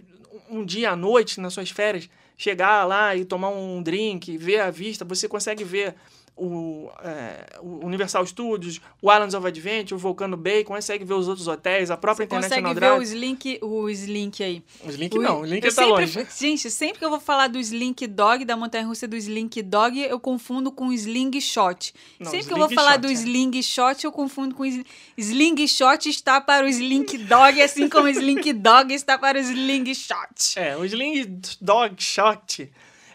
[0.50, 2.08] um dia à noite nas suas férias
[2.38, 5.96] chegar lá e tomar um drink, ver a vista, você consegue ver
[6.38, 11.28] o, é, o Universal Studios, o Islands of Adventure, o Volcano Bay, consegue ver os
[11.28, 13.00] outros hotéis, a própria Você consegue International ver Drive.
[13.00, 14.64] o Slink, o Slink aí.
[14.84, 16.28] O Slink não, o Slink eu tá sempre- longe.
[16.38, 20.20] Gente, sempre que eu vou falar do Slink Dog, da montanha-russa do Slink Dog, eu
[20.20, 21.94] confundo com Sling Shot.
[22.20, 23.14] Não, sempre que eu vou falar Shot, do é.
[23.14, 24.66] Sling Shot, eu confundo com.
[25.18, 29.42] Sling Shot está para o Slink Dog, assim como o Slink Dog está para o
[29.42, 30.58] Sling Shot.
[30.58, 32.70] É, o Sling Dog Shot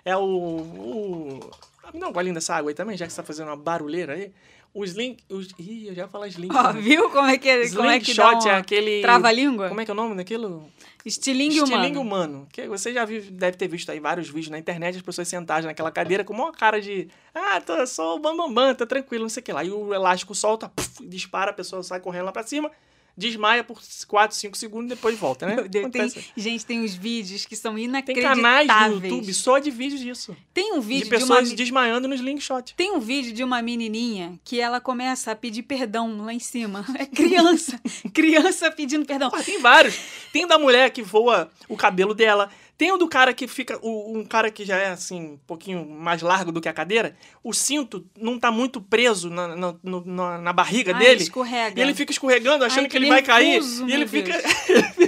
[0.04, 0.20] é o.
[0.22, 1.50] o...
[1.92, 4.14] Me dá um golinho dessa água aí também, já que você tá fazendo uma barulheira
[4.14, 4.32] aí.
[4.72, 5.16] O Sling.
[5.28, 5.40] O...
[5.58, 6.48] Ih, eu já ia falar Sling.
[6.52, 6.80] Ó, né?
[6.80, 9.02] viu como é que, como é Sling que dá Shot uma é aquele.
[9.02, 9.68] trava-língua?
[9.68, 10.70] Como é que é o nome daquilo?
[11.04, 12.34] Estilingue Estilingue humano.
[12.34, 12.48] humano.
[12.52, 15.64] Que você já viu, deve ter visto aí vários vídeos na internet, as pessoas sentadas
[15.64, 17.08] naquela cadeira com uma cara de.
[17.34, 19.64] Ah, tô, sou o bambambam, bam, bam, tá tranquilo, não sei o que lá.
[19.64, 22.70] E o elástico solta, puf, dispara, a pessoa sai correndo lá pra cima,
[23.16, 25.68] desmaia por 4, 5 segundos e depois volta, né?
[25.68, 28.66] Deus, tem, gente, tem uns vídeos que são Tem inacreditáveis.
[28.66, 30.36] canais no YouTube só de vídeos disso.
[30.54, 32.74] Tem um De vídeo de, uma pessoas mi- desmaiando no slingshot.
[32.76, 36.84] Tem um vídeo de uma menininha que ela começa a pedir perdão lá em cima.
[37.00, 37.80] É criança,
[38.12, 39.30] criança pedindo perdão.
[39.30, 39.98] Porra, tem vários.
[40.32, 42.50] Tem da mulher que voa o cabelo dela.
[42.80, 43.78] Tem o do cara que fica.
[43.82, 47.14] o- um cara que já é assim, um pouquinho mais largo do que a cadeira.
[47.44, 51.22] O cinto não tá muito preso na, na, na- na barriga Ai, dele.
[51.22, 51.78] escorrega.
[51.78, 53.60] E ele fica escorregando, achando Ai, que que ele vai cair.
[53.86, 54.32] E ele fica.
[54.34, 54.99] Ele fica-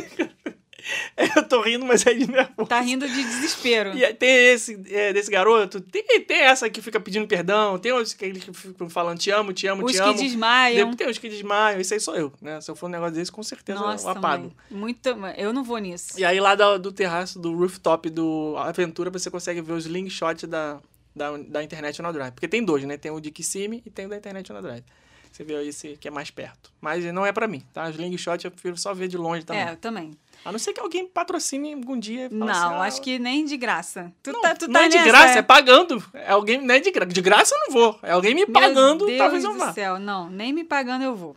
[1.36, 2.68] Eu tô rindo, mas é de nervoso.
[2.68, 3.94] Tá rindo de desespero.
[3.94, 7.92] E aí tem esse é, desse garoto, tem, tem essa que fica pedindo perdão, tem
[7.92, 10.14] os que que ficam falando te amo, te amo, Os te que amo.
[10.14, 10.94] desmaiam.
[10.94, 12.60] Tem os que desmaiam, isso aí sou eu, né?
[12.60, 14.44] Se eu for um negócio desse, com certeza Nossa, eu apago.
[14.44, 14.52] mãe.
[14.70, 16.18] Muito, eu não vou nisso.
[16.18, 20.46] E aí lá do, do terraço, do rooftop do Aventura, você consegue ver os slingshot
[20.46, 20.80] da,
[21.14, 22.32] da, da International Drive.
[22.32, 22.96] Porque tem dois, né?
[22.96, 24.84] Tem o de Kissimmee e tem o da International Drive.
[25.30, 26.70] Você vê esse que é mais perto.
[26.80, 27.84] Mas não é pra mim, tá?
[27.84, 29.62] Os slingshot eu prefiro só ver de longe também.
[29.62, 30.10] É, eu também.
[30.44, 32.28] A não ser que alguém patrocine algum dia.
[32.30, 34.12] Não, assim, ah, acho que nem de graça.
[34.22, 36.02] Tu Não, tá, tu não tá é de nessa, graça, é pagando.
[36.14, 37.12] É alguém, não é de graça.
[37.12, 37.98] De graça eu não vou.
[38.02, 39.72] É alguém me Meu pagando, Deus talvez eu do vá.
[39.72, 41.36] céu, não, nem me pagando eu vou.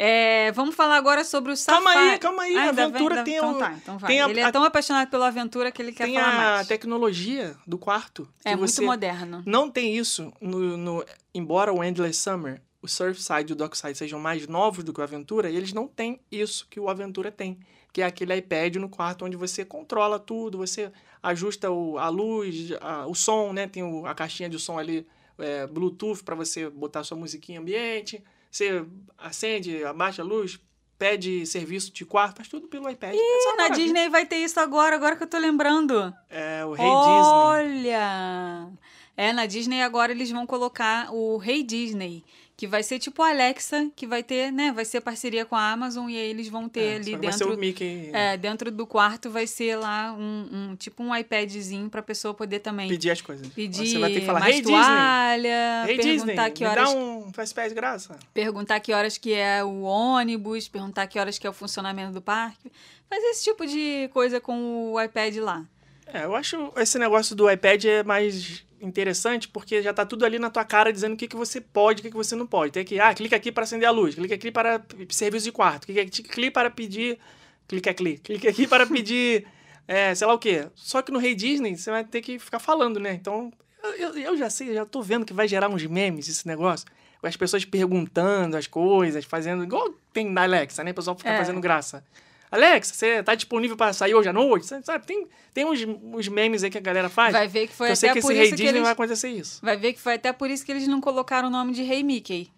[0.00, 1.84] É, vamos falar agora sobre o Safari.
[1.84, 4.08] Calma aí, calma aí, Ah, a Aventura tem Então o- tá, então vai.
[4.08, 6.36] tem a- Ele é a- tão apaixonado pela aventura que ele quer Tem falar a
[6.54, 6.68] mais.
[6.68, 8.28] tecnologia do quarto.
[8.44, 9.42] É muito moderno.
[9.44, 14.20] Não tem isso no, no- Embora o Endless Summer, o Surfside e o Dockside sejam
[14.20, 17.58] mais novos do que o Aventura, eles não têm isso que o Aventura tem.
[17.92, 22.70] Que é aquele iPad no quarto onde você controla tudo, você ajusta o- a luz,
[22.80, 23.66] a- o som, né?
[23.66, 25.06] Tem o- a caixinha de som ali,
[25.38, 28.22] é, Bluetooth, para você botar sua musiquinha ambiente.
[28.50, 28.84] Você
[29.16, 30.60] acende, abaixa a luz,
[30.98, 33.14] pede serviço de quarto, faz tudo pelo iPad.
[33.14, 33.84] Essa Ih, na maravilha.
[33.84, 36.12] Disney vai ter isso agora, agora que eu tô lembrando.
[36.28, 37.88] É o Rei Disney.
[37.92, 38.70] Olha!
[39.16, 42.22] É, na Disney agora eles vão colocar o Rei Disney,
[42.58, 44.72] que vai ser tipo a Alexa, que vai ter, né?
[44.72, 47.32] Vai ser parceria com a Amazon e aí eles vão ter É, ali que vai
[47.32, 47.54] ser dentro.
[47.54, 52.02] o Mickey É, dentro do quarto vai ser lá um, um- tipo um iPadzinho pra
[52.02, 53.46] pessoa poder também pedir as coisas.
[53.46, 56.90] pedir Você vai ter que falar, mais Hey toalha, Hey perguntar Disney, que me horas
[56.92, 58.18] dá um faz pé de graça.
[58.34, 62.20] perguntar que horas que é o ônibus, perguntar que horas que é o funcionamento do
[62.20, 62.72] parque.
[63.08, 65.64] Fazer esse tipo de coisa com o iPad lá.
[66.12, 70.38] É, eu acho esse negócio do iPad é mais interessante porque já tá tudo ali
[70.38, 72.46] na tua cara dizendo o que, que você pode e o que, que você não
[72.46, 72.72] pode.
[72.72, 75.86] Tem que, ah, clica aqui para acender a luz, clica aqui para serviço de quarto,
[75.86, 77.18] clica aqui, clica para pedir,
[77.66, 79.46] clica aqui, clica aqui para pedir,
[79.88, 80.66] é, sei lá o quê.
[80.74, 83.12] Só que no Rei Disney você vai ter que ficar falando, né?
[83.14, 83.52] Então,
[83.98, 86.86] eu, eu- já sei, já tô vendo que vai gerar uns memes esse negócio.
[87.20, 89.64] Com as pessoas perguntando as coisas, fazendo.
[89.64, 90.92] Igual tem na Alexa, né?
[90.92, 91.36] O pessoal fica É.
[91.38, 92.04] fazendo graça.
[92.50, 94.66] Alexa, você tá disponível para sair hoje à noite?
[94.66, 95.06] Sabe?
[95.06, 97.32] Tem, tem uns, uns memes aí que a galera faz.
[97.32, 98.82] Vai ver que foi eu sei até que por esse Rei isso que Disney eles
[98.82, 99.60] vai acontecer isso.
[99.62, 102.02] Vai ver que foi até por isso que eles não colocaram o nome de Rei
[102.02, 102.50] Mickey.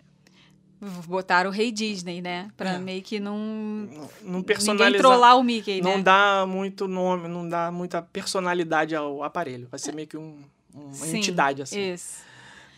[1.07, 2.49] Botaram o Rei Disney, né?
[2.57, 2.79] Pra É.
[2.79, 3.37] meio que não.
[3.37, 4.99] Não, não Ninguém personalizar.
[4.99, 6.03] trollar o Mickey, não né?
[6.03, 9.69] dá muito nome, não dá muita personalidade ao aparelho.
[9.71, 11.93] Vai ser meio que um, uma Sim, entidade assim.
[11.93, 12.21] Isso.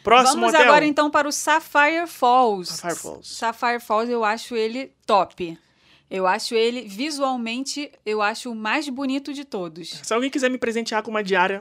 [0.03, 0.67] Próximo Vamos hotel.
[0.67, 2.73] agora então para o Sapphire Falls.
[2.73, 3.29] Sapphire Falls.
[3.37, 5.57] Sapphire Falls eu acho ele top.
[6.15, 9.99] Eu acho ele, visualmente, eu acho o mais bonito de todos.
[10.03, 11.59] Se alguém quiser me presentear com uma diária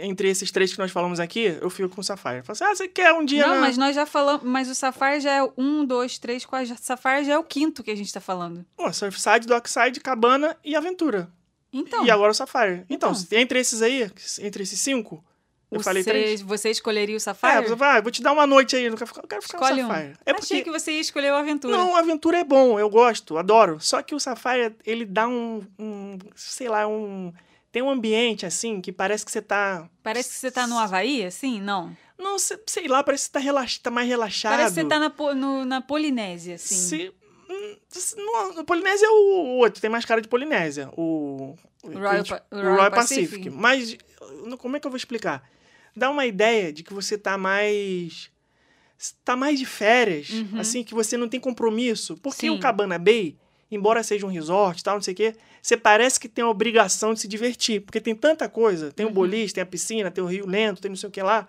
[0.00, 2.42] entre esses três que nós falamos aqui, eu fico com o Sapphire.
[2.42, 3.46] Fala assim, ah, você quer um dia...
[3.46, 4.42] Não, na- mas nós já falamos.
[4.44, 6.76] Mas o Sapphire já é o um, dois, três, quatro.
[6.78, 8.66] Sapphire já é o quinto que a gente tá falando.
[8.76, 11.30] Pô, Surfside, Dockside, Cabana e Aventura.
[11.72, 12.84] Então, E agora o Sapphire.
[12.90, 13.38] Então, Então.
[13.38, 15.24] entre esses aí, entre esses cinco,
[15.70, 16.40] eu falei você, três.
[16.42, 17.68] você escolheria o É, Sapphire?
[17.68, 19.58] você vai, vou te dar uma noite aí, eu não quero ficar, eu quero ficar
[19.58, 19.90] Escolhe no um.
[19.92, 20.12] Sapphire.
[20.24, 21.76] É porque Achei que você ia escolher o Aventura.
[21.76, 23.78] Não, a aventura é bom, eu gosto, adoro.
[23.80, 27.32] Só que o Sapphire, ele dá um, um, sei lá, um...
[27.72, 29.86] Tem um ambiente, assim, que parece que você tá...
[30.02, 31.60] Parece que você tá no Havaí, assim?
[31.60, 31.94] Não.
[32.18, 34.52] Não, sei, lá, parece que você tá, relax, tá mais relaxado.
[34.52, 36.74] Parece que você tá na, po- no- na Polinésia, assim.
[36.74, 37.12] Se,
[37.50, 40.88] hum, no Polinésia é o outro, tem mais cara de Polinésia.
[40.96, 43.28] O, o, Royal o Royal Pacific.
[43.28, 43.50] Pacific.
[43.50, 43.98] Mas,
[44.56, 45.46] como é que eu vou explicar?
[45.96, 48.30] Dá uma ideia de que você tá mais...
[49.24, 50.58] Tá mais de férias, Uhum.
[50.60, 52.16] assim, que você não tem compromisso.
[52.16, 52.50] Porque Sim.
[52.50, 53.36] o Cabana Bay,
[53.70, 57.12] embora seja um resort tal, não sei o quê, você parece que tem a obrigação
[57.12, 57.80] de se divertir.
[57.82, 58.86] Porque tem tanta coisa.
[58.86, 58.92] Uhum.
[58.92, 61.22] Tem o boliche, tem a piscina, tem o rio lento, tem não sei o que
[61.22, 61.46] lá.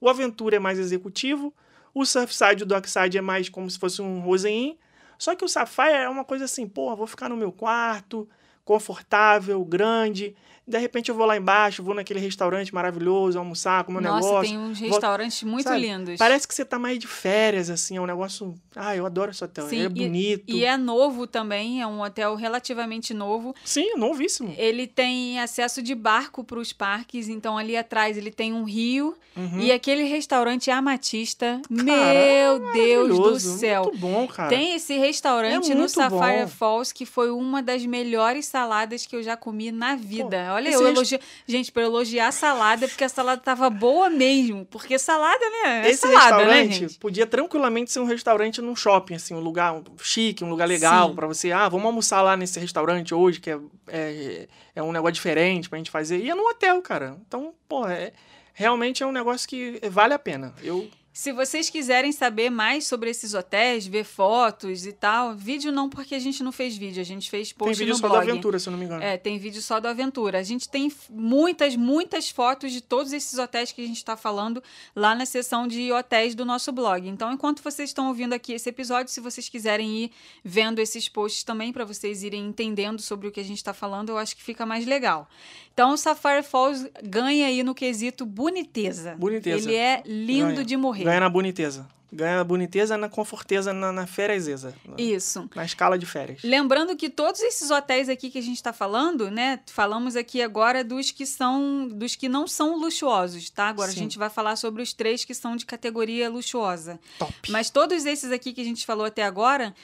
[0.00, 1.52] O Aventura é mais executivo.
[1.92, 4.76] O Surfside e o Dockside é mais como se fosse um Rosein.
[5.18, 8.28] Só que o Sapphire é uma coisa assim, pô, vou ficar no meu quarto,
[8.64, 10.34] confortável, grande.
[10.66, 14.26] De repente eu vou lá embaixo, vou naquele restaurante maravilhoso, almoçar com o meu Nossa,
[14.26, 14.48] negócio.
[14.50, 15.80] tem uns vou- restaurantes muito sabe?
[15.80, 16.18] lindos.
[16.18, 18.54] Parece que você tá mais de férias, assim, é um negócio.
[18.74, 19.68] Ah, eu adoro esse hotel.
[19.68, 20.44] Sim, é e- bonito.
[20.48, 23.54] E é novo também, é um hotel relativamente novo.
[23.64, 24.54] Sim, novíssimo.
[24.56, 29.14] Ele tem acesso de barco para os parques, então ali atrás ele tem um rio
[29.36, 29.60] Uhum.
[29.60, 31.60] e aquele restaurante Amatista.
[31.68, 33.82] Cara, meu Deus do Maravilhoso, céu.
[33.84, 34.48] Muito bom, cara.
[34.48, 36.48] Tem esse restaurante É no Sapphire bom.
[36.48, 40.53] Falls que foi uma das melhores saladas que eu já comi na vida.
[40.54, 41.18] Olha, esse eu rest- elogio.
[41.46, 44.64] Gente, para elogiar a salada, porque a salada tava boa mesmo.
[44.66, 45.86] Porque salada, né?
[45.86, 46.98] É Esse salada, né, restaurante gente?
[46.98, 51.26] podia tranquilamente ser um restaurante num shopping, assim, um lugar chique, um lugar legal pra
[51.26, 51.52] você.
[51.52, 55.78] Ah, vamos almoçar lá nesse restaurante hoje, que é, é, é um negócio diferente pra
[55.78, 56.18] gente fazer.
[56.18, 57.16] E é no hotel, cara.
[57.26, 58.12] Então, pô, é,
[58.52, 60.54] realmente é um negócio que vale a pena.
[60.62, 65.88] Eu Se vocês quiserem saber mais sobre esses hotéis, ver fotos e tal, vídeo não,
[65.88, 68.26] porque a gente não fez vídeo, a gente fez post tem vídeo só blog.
[68.26, 69.00] da aventura, se eu não me engano.
[69.00, 70.40] É, tem vídeo só do Aventura.
[70.40, 74.60] A gente tem muitas, muitas fotos de todos esses hotéis que a gente está falando
[74.94, 77.08] lá na seção de hotéis do nosso blog.
[77.08, 80.10] Então, enquanto vocês estão ouvindo aqui esse episódio, se vocês quiserem ir
[80.42, 84.08] vendo esses posts também, para vocês irem entendendo sobre o que a gente está falando,
[84.08, 85.28] eu acho que fica mais legal.
[85.72, 89.14] Então, o Sapphire Falls ganha aí no quesito boniteza.
[89.16, 89.68] Boniteza.
[89.68, 90.64] Ele é lindo Ganha.
[90.64, 91.03] de morrer.
[91.04, 91.86] Ganha na boniteza.
[92.12, 94.72] Ganha na boniteza, na conforteza, na, na fériaseza.
[94.84, 95.50] Na, Isso.
[95.52, 96.42] na escala de férias.
[96.44, 99.58] Lembrando que todos esses hotéis aqui que a gente está falando, né?
[99.66, 103.68] Falamos aqui agora dos que são, dos que não são luxuosos, tá?
[103.68, 103.98] Agora Sim.
[103.98, 107.00] a gente vai falar sobre os três que são de categoria luxuosa.
[107.18, 107.34] Top.
[107.50, 109.74] Mas todos esses aqui que a gente falou até agora,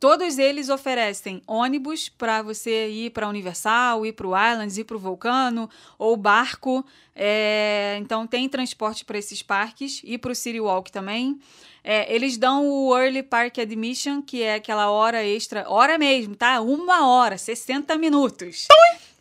[0.00, 4.96] todos eles oferecem ônibus para você ir para Universal, ir para o Islands, ir para
[4.96, 6.84] o Vulcano, ou barco.
[7.14, 11.38] É, então tem transporte para esses parques e para o City Walk também.
[11.84, 16.60] É, eles dão o Early Park Admission, que é aquela hora extra, hora mesmo, tá?
[16.60, 18.66] Uma hora, 60 minutos.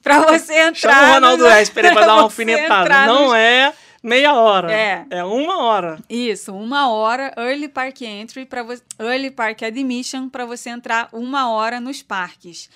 [0.02, 0.94] Para você entrar.
[0.94, 3.06] Chama o Ronaldo Esper pra dar uma alfinetada.
[3.06, 3.74] Não é
[4.04, 4.72] meia hora.
[4.72, 5.06] É.
[5.10, 6.00] É uma hora.
[6.10, 11.52] Isso, uma hora Early Park Entry para você, Early Park Admission para você entrar uma
[11.52, 12.70] hora nos parques.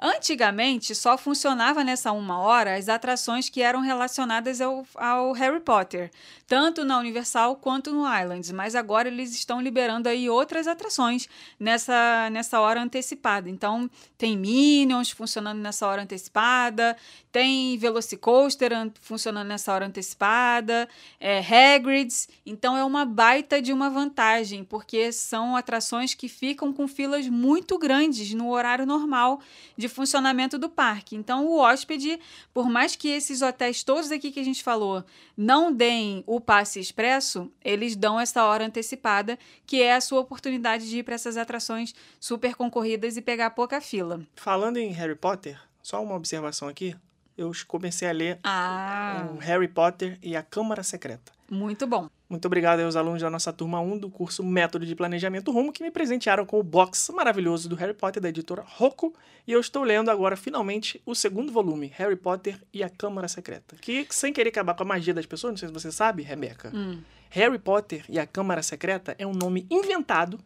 [0.00, 6.10] Antigamente, só funcionava nessa uma hora as atrações que eram relacionadas ao, ao Harry Potter,
[6.46, 11.28] tanto na Universal quanto no Islands, mas agora eles estão liberando aí outras atrações
[11.58, 13.48] nessa, nessa hora antecipada.
[13.48, 16.96] Então, tem Minions funcionando nessa hora antecipada,
[17.32, 20.88] tem Velocicoaster an- funcionando nessa hora antecipada,
[21.18, 22.28] é, Hagrid's.
[22.44, 27.78] Então, é uma baita de uma vantagem, porque são atrações que ficam com filas muito
[27.78, 29.40] grandes no horário normal
[29.76, 31.16] de funcionamento do parque.
[31.16, 32.20] Então, o hóspede,
[32.52, 35.04] por mais que esses hotéis todos aqui que a gente falou
[35.36, 40.88] não deem o passe expresso, eles dão essa hora antecipada, que é a sua oportunidade
[40.88, 44.20] de ir para essas atrações super concorridas e pegar pouca fila.
[44.36, 46.96] Falando em Harry Potter, só uma observação aqui.
[47.36, 51.32] Eu comecei a ler Ah, o Harry Potter e a Câmara Secreta.
[51.50, 52.08] muito bom.
[52.28, 55.82] Muito obrigado aos alunos da nossa turma 1 do curso Método de Planejamento Rumo que
[55.84, 59.14] me presentearam com o box maravilhoso do Harry Potter da editora Rocco.
[59.46, 63.76] E eu estou lendo agora, finalmente, o segundo volume, Harry Potter e a Câmara Secreta.
[63.80, 66.72] Que, sem querer acabar com a magia das pessoas, não sei se você sabe, Rebeca,
[66.74, 67.00] Hum.
[67.30, 70.40] Harry Potter e a Câmara Secreta é um nome inventado,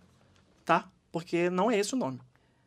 [0.65, 0.89] tá?
[1.13, 2.19] Porque não é esse o nome.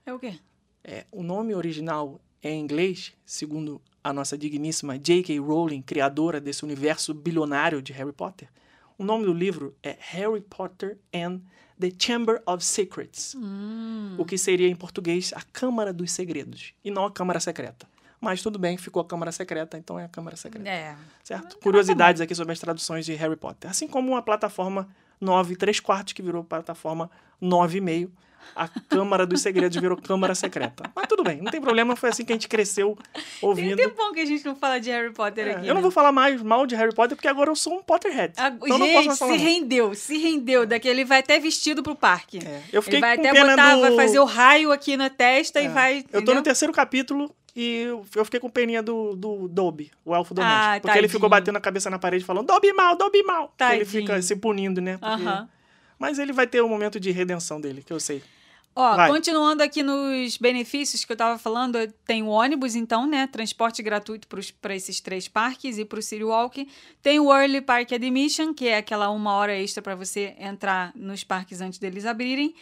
[0.05, 0.39] É o quê?
[0.83, 5.39] É, o nome original é em inglês, segundo a nossa digníssima J.K.
[5.39, 8.49] Rowling, criadora desse universo bilionário de Harry Potter.
[8.97, 11.41] O nome do livro é Harry Potter and
[11.79, 13.35] The Chamber of Secrets.
[13.35, 14.15] Hum.
[14.17, 16.73] O que seria em português a Câmara dos Segredos.
[16.83, 17.87] E não a Câmara Secreta.
[18.19, 20.69] Mas tudo bem, ficou a Câmara Secreta, então é a Câmara Secreta.
[20.69, 20.95] É.
[21.23, 21.57] Certo?
[21.57, 23.69] Curiosidades aqui sobre as traduções de Harry Potter.
[23.69, 24.87] Assim como a plataforma
[25.19, 27.09] 9 3 quartos, que virou plataforma
[27.41, 28.11] 9,5.
[28.55, 30.83] A Câmara dos Segredos virou Câmara Secreta.
[30.95, 33.77] Mas tudo bem, não tem problema, foi assim que a gente cresceu Tem ouvindo.
[33.77, 35.61] tempão que a gente não fala de Harry Potter É, aqui.
[35.67, 35.81] eu não né?
[35.81, 38.33] vou falar mais mal de Harry Potter, porque agora eu sou um Potterhead.
[38.37, 40.65] A- então não posso gente, se rendeu, se rendeu.
[40.65, 42.39] Daqui ele vai até vestido pro parque.
[42.45, 45.09] É, eu fiquei ele vai com até botar, do- vai fazer o raio aqui na
[45.09, 45.69] testa e É.
[45.69, 45.97] vai.
[45.99, 46.35] Eu tô entendeu?
[46.35, 47.83] no terceiro capítulo e
[48.15, 50.61] eu fiquei com peninha do, do Dobby, o elfo doméstico.
[50.63, 51.09] Ah, porque ele tadinho.
[51.09, 53.53] ficou batendo a cabeça na parede falando Dobby mal, Dobby mal.
[53.73, 54.97] Ele fica se punindo, né?
[54.97, 55.49] Porque- Aham.
[56.01, 58.23] Mas ele vai ter o momento de redenção dele, que eu sei.
[58.75, 59.07] Ó, Vai.
[59.07, 61.77] continuando aqui nos benefícios que eu tava falando,
[62.07, 63.27] tem o ônibus, então, né?
[63.27, 64.27] Transporte gratuito
[64.59, 66.67] para esses três parques e pro City Walk.
[67.03, 71.23] Tem o Early Park Admission, que é aquela uma hora extra para você entrar nos
[71.23, 72.55] parques antes deles abrirem.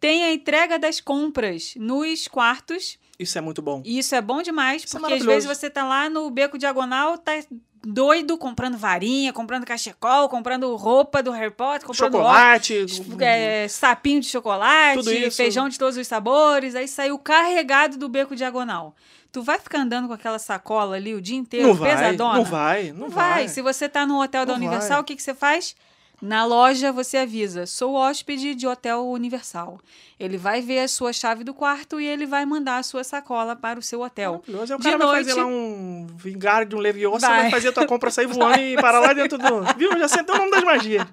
[0.00, 2.96] Tem a entrega das compras nos quartos.
[3.18, 3.82] Isso é muito bom.
[3.84, 5.48] E isso é bom demais, Isso é porque às maravilhoso.
[5.48, 7.32] vezes você tá lá no beco diagonal, tá
[7.88, 12.74] doido comprando varinha, comprando cachecol, comprando roupa do Harry Potter, comprando Chocolate.
[12.74, 18.34] óculos, é, sapinho de chocolate, feijão de todos os sabores, aí saiu carregado do beco
[18.34, 18.94] diagonal.
[19.30, 22.34] Tu vai ficar andando com aquela sacola ali o dia inteiro, Não vai, pesadona?
[22.38, 23.30] não vai, não Não vai.
[23.34, 23.48] vai.
[23.48, 25.00] Se você tá no hotel da Não Universal, vai.
[25.00, 25.76] o que, que você faz?
[26.20, 29.78] Na loja você avisa, sou hóspede de hotel Universal.
[30.18, 33.54] Ele vai ver a sua chave do quarto e ele vai mandar a sua sacola
[33.54, 34.42] para o seu hotel.
[34.48, 34.72] Maravilhoso.
[34.72, 37.42] Aí o De cara vai noite- fazer lá um vingar de um leviosa, Vai.
[37.42, 37.50] vai.
[37.50, 39.44] fazer a tua compra sair voando e parar lá dentro do...
[39.76, 39.90] Viu?
[39.98, 41.06] Já até o nome das magias.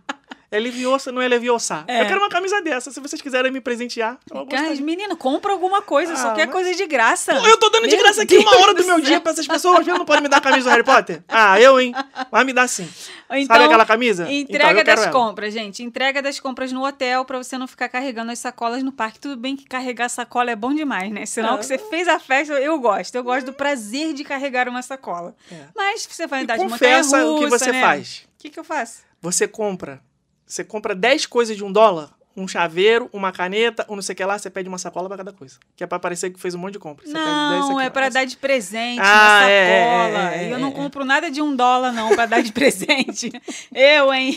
[0.55, 1.83] É leviosa, não é leviosa.
[1.87, 2.01] É.
[2.01, 2.91] Eu quero uma camisa dessa.
[2.91, 4.81] Se vocês quiserem me presentear, eu gostaria.
[4.81, 7.33] menino, compra alguma coisa, só Ah, quer mas- coisa de graça.
[7.35, 9.05] Pô, Eu tô dando de Meu graça aqui Deus uma hora do meu céu.
[9.05, 9.85] dia pra essas pessoas.
[9.85, 9.97] Viu?
[9.97, 11.23] Não pode me dar a camisa do Harry Potter?
[11.27, 11.93] Ah, eu, hein?
[12.31, 12.87] Vai me dar sim.
[13.31, 14.23] Então, Sabe aquela camisa?
[14.29, 15.11] Então, Entrega quero das ela.
[15.11, 15.81] compras, gente.
[15.81, 19.19] Entrega das compras no hotel pra você não ficar carregando as sacolas no parque.
[19.19, 21.25] Tudo bem que carregar sacola é bom demais, né?
[21.25, 21.57] Sinal É.
[21.57, 23.15] que você fez a festa, eu gosto.
[23.15, 25.35] Eu gosto do prazer de carregar uma sacola.
[25.51, 25.55] É.
[25.75, 27.81] Mas você vai E andar de montanha confessa o que você né?
[27.81, 28.27] faz.
[28.37, 28.99] O que, que eu faço?
[29.21, 29.99] Você compra.
[30.45, 32.09] Você compra 10 coisas de um dólar.
[32.35, 35.17] Um chaveiro, uma caneta, um não sei o que lá, você pede uma sacola pra
[35.17, 35.59] cada coisa.
[35.75, 37.05] Que é pra parecer que fez um monte de compra.
[37.05, 37.89] Você pede 10 Não, é ó.
[37.91, 40.33] pra dar de presente Ah, uma é, é, sacola.
[40.33, 40.71] é, é, E eu não é.
[40.71, 43.31] compro nada de um dólar, não, pra dar de presente.
[43.71, 44.35] Eu, hein?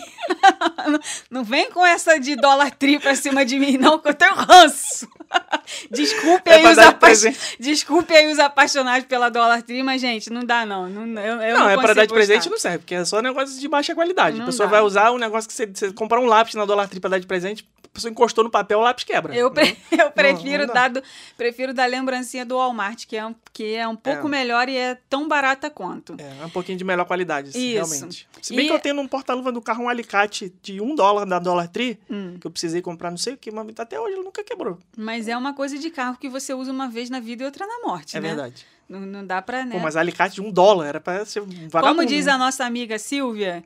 [0.88, 1.00] Não-
[1.40, 4.34] Não vem com essa de dólar tri pra cima de mim, não, que eu tenho
[4.34, 5.08] ranço.
[5.90, 7.08] Desculpe, É aí os apa-.
[7.58, 10.88] Desculpe aí os apaixonados pela dólar tri, mas, gente, não dá, não.
[10.88, 12.50] não eu, eu Não, não é pra dar de presente gostar.
[12.50, 14.36] não serve, porque é só negócio de baixa qualidade.
[14.36, 14.72] Não a pessoa dá.
[14.76, 17.18] vai usar um negócio que você, você comprar um lápis na Dollar Tree pra dar
[17.18, 19.34] de presente, pessoa encostou no papel, o lápis quebra.
[19.34, 21.00] Eu, pre- eu prefiro não dar dá.
[21.00, 24.30] do- prefiro dar lembrancinha do Walmart, que é um, que é um pouco É.
[24.30, 26.14] melhor e é tão barata quanto.
[26.18, 28.28] É, um pouquinho de melhor qualidade, assim, realmente.
[28.40, 31.24] Se bem E- que eu tenho num porta-luva do carro um alicate de um dólar
[31.26, 32.36] da Dollar Tree, Hum.
[32.40, 34.78] que eu precisei comprar não sei o que, mas até hoje ele nunca quebrou.
[34.96, 37.66] Mas é uma coisa de carro que você usa uma vez na vida e outra
[37.66, 38.28] na morte, É né?
[38.28, 38.64] verdade.
[38.88, 39.72] Não, não dá pra, né?
[39.74, 41.96] Pô, mas alicate de um dólar, era pra ser um vagabundo.
[41.96, 42.32] Como diz né?
[42.32, 43.64] a nossa amiga Silvia,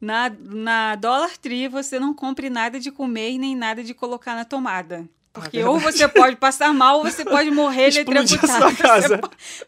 [0.00, 4.34] na, na Dollar Tree você não compre nada de comer e nem nada de colocar
[4.34, 5.08] na tomada.
[5.32, 8.64] Porque Ah, ou você pode passar mal ou você pode morrer eletrocutado.
[9.00, 9.20] Você,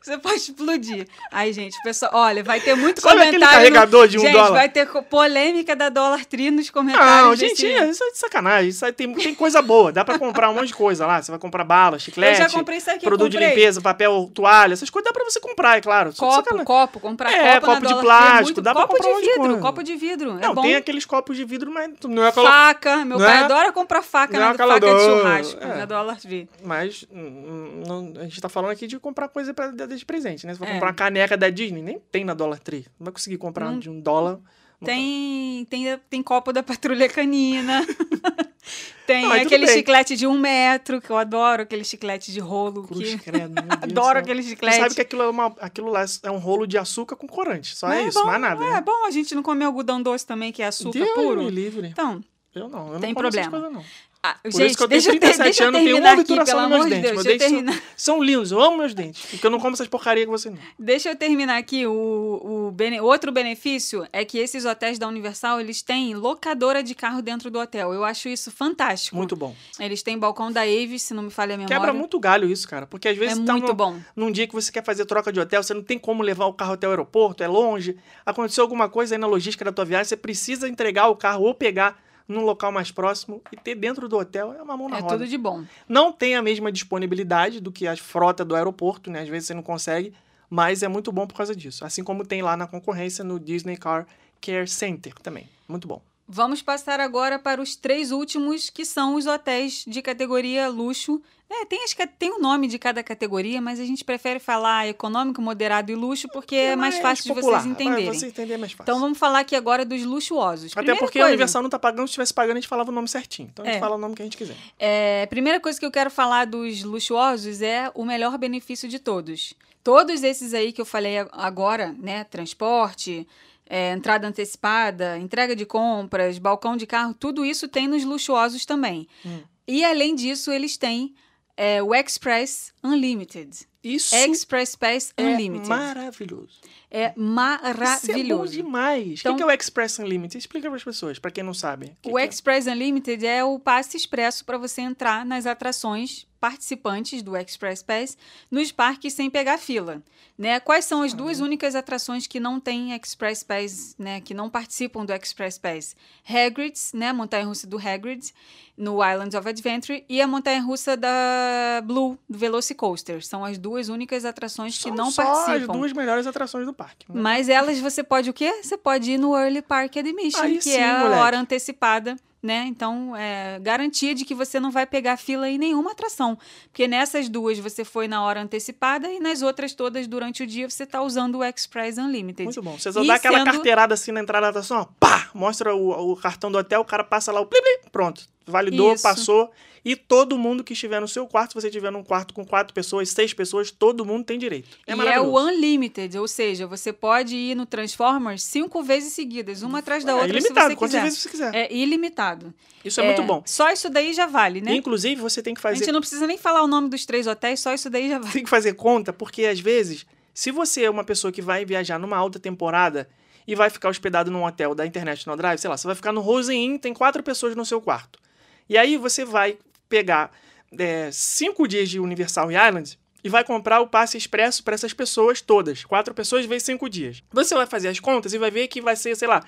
[0.02, 1.06] você pode explodir.
[1.30, 3.56] Aí, gente, pessoal, olha, vai ter muito Sabe aquele comentário.
[3.56, 4.50] no- carregador de um gente, dólar?
[4.50, 7.22] vai ter polêmica da Dollar Tree nos comentários.
[7.22, 8.70] Não, desse- gente, é, isso é de sacanagem.
[8.70, 9.92] Isso aí tem, tem coisa boa.
[9.92, 11.22] Dá pra comprar um monte de coisa lá.
[11.22, 14.72] Você vai comprar bala, chiclete, Eu já comprei isso aqui, produto de limpeza, papel, toalha.
[14.72, 16.12] Essas coisas dá pra você comprar, é claro.
[16.16, 19.16] Copo, copo, comprar É, copo, de é plástico, muito- dá pra copo comprar um de
[19.16, 19.60] monte de vidro, coisa.
[19.62, 20.30] copo de vidro.
[20.40, 20.62] é Não, bom.
[20.62, 22.52] tem aqueles copos de vidro, mas não é colocar.
[22.52, 25.66] Faca, meu pai é- adora comprar faca não é na faca de churrasco é.
[25.78, 26.48] na Dollar Tree.
[26.64, 30.46] Mas hum, não- a gente tá falando aqui de comprar coisa pra dar de presente,
[30.46, 30.52] né?
[30.52, 30.72] Se for É.
[30.72, 32.86] comprar uma caneca da Disney, nem tem na Dollar Tree.
[32.98, 34.38] Não vai conseguir comprar Não- de um dólar.
[34.84, 37.86] Tem, tem, tem copo da patrulha canina.
[39.06, 42.82] tem Não, aquele chiclete de um metro, que eu adoro, aquele chiclete de rolo.
[42.88, 43.18] Cruz, que...
[43.30, 44.78] credo, do Adoro aquele Você chiclete.
[44.80, 47.76] sabe que aquilo, é uma, aquilo lá é um rolo de açúcar com corante.
[47.76, 48.64] Só é, isso, bom, mais nada.
[48.64, 48.80] É né?
[48.80, 51.44] bom a gente não comer algodão doce também, que é açúcar Deus puro.
[51.44, 51.86] me livre.
[51.88, 52.20] Então,
[52.52, 53.50] Eu não, eu Tem não essas problema.
[53.50, 53.84] coisas, não.
[54.24, 55.90] Ah, Por gente, isso que eu tenho deixa, eu ter- 37 deixa eu anos, tenho
[55.92, 57.10] terminar uma aqui, obturação pelo nos meus dentes.
[57.10, 57.24] Deus.
[57.24, 59.26] Meus dentes são, são lindos, eu amo meus dentes.
[59.30, 60.58] Porque eu não como essas porcarias que você não.
[60.78, 61.86] Deixa eu terminar aqui.
[61.86, 66.94] O, o bene- outro benefício é que esses hotéis da Universal, eles têm locadora de
[66.94, 67.92] carro dentro do hotel.
[67.92, 69.16] Eu acho isso fantástico.
[69.16, 69.54] Muito bom.
[69.80, 71.76] Eles têm balcão da Avis, se não me falha a memória.
[71.76, 72.86] Quebra muito galho isso, cara.
[72.86, 73.96] Porque às vezes É tá muito num- bom.
[74.14, 76.52] num dia que você quer fazer troca de hotel, você não tem como levar o
[76.52, 77.96] carro até o aeroporto, é longe.
[78.24, 81.54] Aconteceu alguma coisa aí na logística da tua viagem, você precisa entregar o carro ou
[81.54, 82.00] pegar
[82.32, 85.14] num local mais próximo e ter dentro do hotel é uma mão na É roda.
[85.18, 85.64] tudo de bom.
[85.88, 89.20] Não tem a mesma disponibilidade do que a frota do aeroporto, né?
[89.22, 90.12] Às vezes você não consegue,
[90.50, 91.84] mas é muito bom por causa disso.
[91.84, 94.06] Assim como tem lá na concorrência no Disney Car
[94.40, 95.48] Care Center também.
[95.68, 96.02] Muito bom.
[96.28, 101.20] Vamos passar agora para os três últimos, que são os hotéis de categoria luxo.
[101.50, 105.42] É, tem, as, tem o nome de cada categoria, mas a gente prefere falar econômico,
[105.42, 108.14] moderado e luxo porque é mais fácil de vocês Vai, entenderem.
[108.14, 108.84] Você entender é mais fácil.
[108.84, 110.72] Então vamos falar aqui agora dos luxuosos.
[110.72, 112.90] Até Primeira porque a coisa- Universal não tá pagando, se estivesse pagando, a gente falava
[112.90, 113.50] o nome certinho.
[113.52, 113.80] Então a gente É.
[113.80, 114.56] fala o nome que a gente quiser.
[114.78, 119.52] É, primeira coisa que eu quero falar dos luxuosos é o melhor benefício de todos.
[119.84, 122.24] Todos esses aí que eu falei a- agora, né?
[122.24, 123.26] Transporte,
[123.72, 129.08] é, entrada antecipada, entrega de compras, balcão de carro, tudo isso tem nos luxuosos também.
[129.24, 129.40] Hum.
[129.66, 131.14] E além disso, eles têm
[131.56, 133.66] é, o Express Unlimited.
[133.82, 135.70] Isso Express Pass é Unlimited.
[135.70, 136.60] maravilhoso.
[136.94, 138.52] É Isso é bom maravilhoso.
[138.52, 139.20] demais.
[139.20, 140.36] Então- o que é o Express Unlimited?
[140.38, 141.96] Explica para as pessoas, para quem não sabe.
[142.04, 142.26] O que é?
[142.26, 148.18] Express Unlimited é o passe expresso para você entrar nas atrações participantes do Express Pass
[148.50, 150.02] nos parques sem pegar fila.
[150.36, 150.58] Né?
[150.58, 154.20] Quais são as duas únicas atrações que não têm Express Pass, né?
[154.20, 155.94] que não participam do Express Pass?
[156.28, 157.10] Hagrid's, né?
[157.10, 158.34] a montanha-russa do Hagrid,
[158.76, 163.24] no Islands of Adventure, e a montanha-russa da Blue, do Velocicoaster.
[163.24, 165.72] São as duas únicas atrações que São não só participam.
[165.72, 166.81] as duas melhores atrações do parque.
[167.08, 167.20] Né?
[167.20, 168.60] Mas elas você pode o quê?
[168.62, 171.20] Você pode ir no Early Park Admission, Aí que sim, é a moleque.
[171.20, 172.64] hora antecipada, né?
[172.66, 176.36] Então, é garantia de que você não vai pegar fila em nenhuma atração.
[176.64, 180.68] Porque nessas duas você foi na hora antecipada e nas outras todas durante o dia
[180.68, 182.44] você está usando o Express Unlimited.
[182.44, 182.76] Muito bom.
[182.78, 185.74] Você só E dá aquela sendo- carteirada assim na entrada da atração, ó, pá, mostra
[185.74, 188.26] o, o cartão do hotel, o cara passa lá, o plim, plim, pronto.
[188.46, 189.02] Validou, Isso.
[189.02, 189.50] passou.
[189.84, 192.72] E todo mundo que estiver no seu quarto, se você estiver num quarto com quatro
[192.72, 194.68] pessoas, seis pessoas, todo mundo tem direito.
[194.86, 199.62] É e é o Unlimited, ou seja, você pode ir no Transformers cinco vezes seguidas,
[199.62, 201.02] uma atrás da É outra, ilimitado, se você quantas quiser.
[201.02, 201.54] vezes você quiser.
[201.54, 202.54] É ilimitado.
[202.84, 203.42] Isso é, muito bom.
[203.44, 204.72] Só isso daí já vale, né?
[204.72, 207.26] Inclusive, você tem que A fazer gente não precisa nem falar o nome dos três
[207.26, 208.32] hotéis, só isso daí já vale.
[208.32, 211.98] tem que fazer conta, porque às vezes, se você é uma pessoa que vai viajar
[211.98, 213.08] numa alta temporada
[213.48, 216.20] e vai ficar hospedado num hotel da International Drive, sei lá, você vai ficar no
[216.20, 218.22] Rosen Inn, tem quatro pessoas no seu quarto.
[218.68, 219.58] E aí você vai
[219.88, 220.30] pegar
[220.78, 225.40] é, cinco dias de Universal Island e vai comprar o passe expresso para essas pessoas
[225.40, 225.84] todas.
[225.84, 227.22] Quatro pessoas vezes cinco dias.
[227.30, 229.44] Você vai fazer as contas e vai ver que vai ser, sei lá,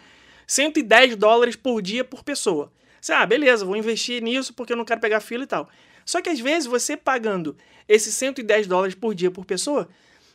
[0.47, 2.73] 110 dólares por dia por pessoa.
[3.01, 5.69] Você, ah, beleza, vou investir nisso porque eu não quero pegar fila e tal.
[6.05, 7.57] Só que às vezes você pagando
[7.89, 9.89] esses 110 dólares por dia por pessoa,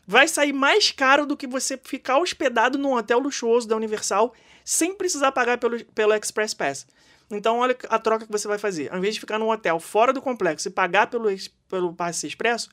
[0.06, 4.34] vai sair mais caro do que você ficar hospedado num hotel luxuoso da Universal
[4.66, 6.88] sem precisar pagar pelo, pelo Express Pass.
[7.32, 8.92] Então, olha a troca que você vai fazer.
[8.92, 11.28] Ao invés de ficar num hotel fora do complexo e pagar pelo,
[11.68, 12.70] pelo passe expresso,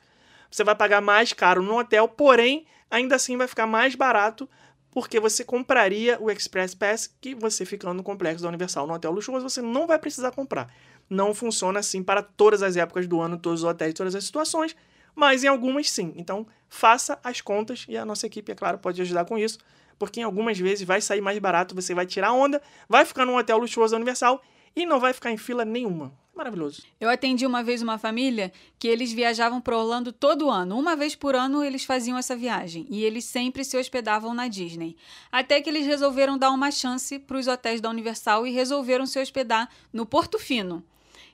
[0.51, 4.49] você vai pagar mais caro no hotel, porém, ainda assim vai ficar mais barato
[4.97, 9.13] porque você compraria o Express Pass que você ficando no complexo da Universal no hotel
[9.13, 10.73] luxuoso, você não vai precisar comprar.
[11.11, 14.75] Não funciona assim para todas as épocas do ano, todos os hotéis, todas as situações,
[15.15, 16.15] mas em algumas sim.
[16.17, 19.59] Então, faça as contas e a nossa equipe, é claro, pode ajudar com isso,
[19.99, 23.37] porque em algumas vezes vai sair mais barato, você vai tirar onda, vai ficar num
[23.37, 24.43] hotel luxuoso da Universal
[24.75, 26.13] e não vai ficar em fila nenhuma.
[26.37, 26.83] Maravilhoso.
[27.01, 30.79] Eu atendi uma vez uma família que eles viajavam para Orlando todo ano.
[30.79, 34.99] Uma vez por ano eles faziam essa viagem e eles sempre se hospedavam na Disney.
[35.33, 39.19] Até que eles resolveram dar uma chance para os hotéis da Universal e resolveram se
[39.19, 40.85] hospedar no Porto Fino.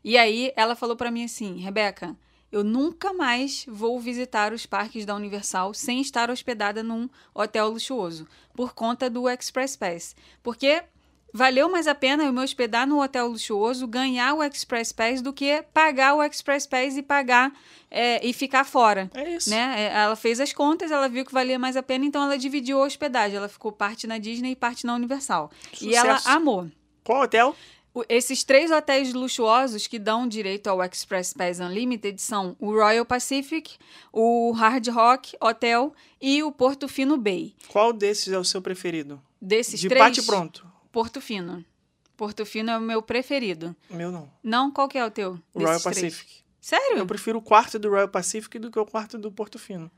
[0.05, 2.17] E aí ela falou para mim assim, Rebeca,
[2.53, 8.29] eu nunca mais vou visitar os parques da Universal sem estar hospedada num hotel luxuoso
[8.55, 10.83] por conta do Express Pass, porque
[11.33, 15.33] valeu mais a pena eu me hospedar no hotel luxuoso, ganhar o Express Pass do
[15.33, 17.51] que pagar o Express Pass e pagar
[17.91, 19.11] é, e ficar fora.
[19.15, 19.49] É isso.
[19.49, 19.75] Né?
[19.79, 22.83] É, Ela fez as contas, ela viu que valia mais a pena, então ela dividiu
[22.83, 23.37] a hospedagem.
[23.39, 25.51] Ela ficou parte na Disney e parte na Universal.
[25.81, 26.37] E ela Sucesso.
[26.37, 26.69] amou.
[27.03, 27.57] Qual hotel?
[28.09, 33.77] Esses três hotéis luxuosos que dão direito ao Express Pass Unlimited são o Royal Pacific,
[34.13, 37.55] o Hard Rock Hotel e o Porto Fino Bay.
[37.69, 39.21] Qual desses é o seu preferido?
[39.41, 40.67] Desses De três, bate pronto.
[40.91, 41.65] Porto Fino.
[42.17, 43.75] Porto Fino é o meu preferido.
[43.91, 44.31] Meu não.
[44.43, 45.39] Não, qual que é o teu?
[45.53, 45.83] O Royal três?
[45.83, 46.43] Pacific.
[46.61, 46.99] Sério?
[46.99, 49.91] Eu prefiro o quarto do Royal Pacific do que o quarto do Porto Fino.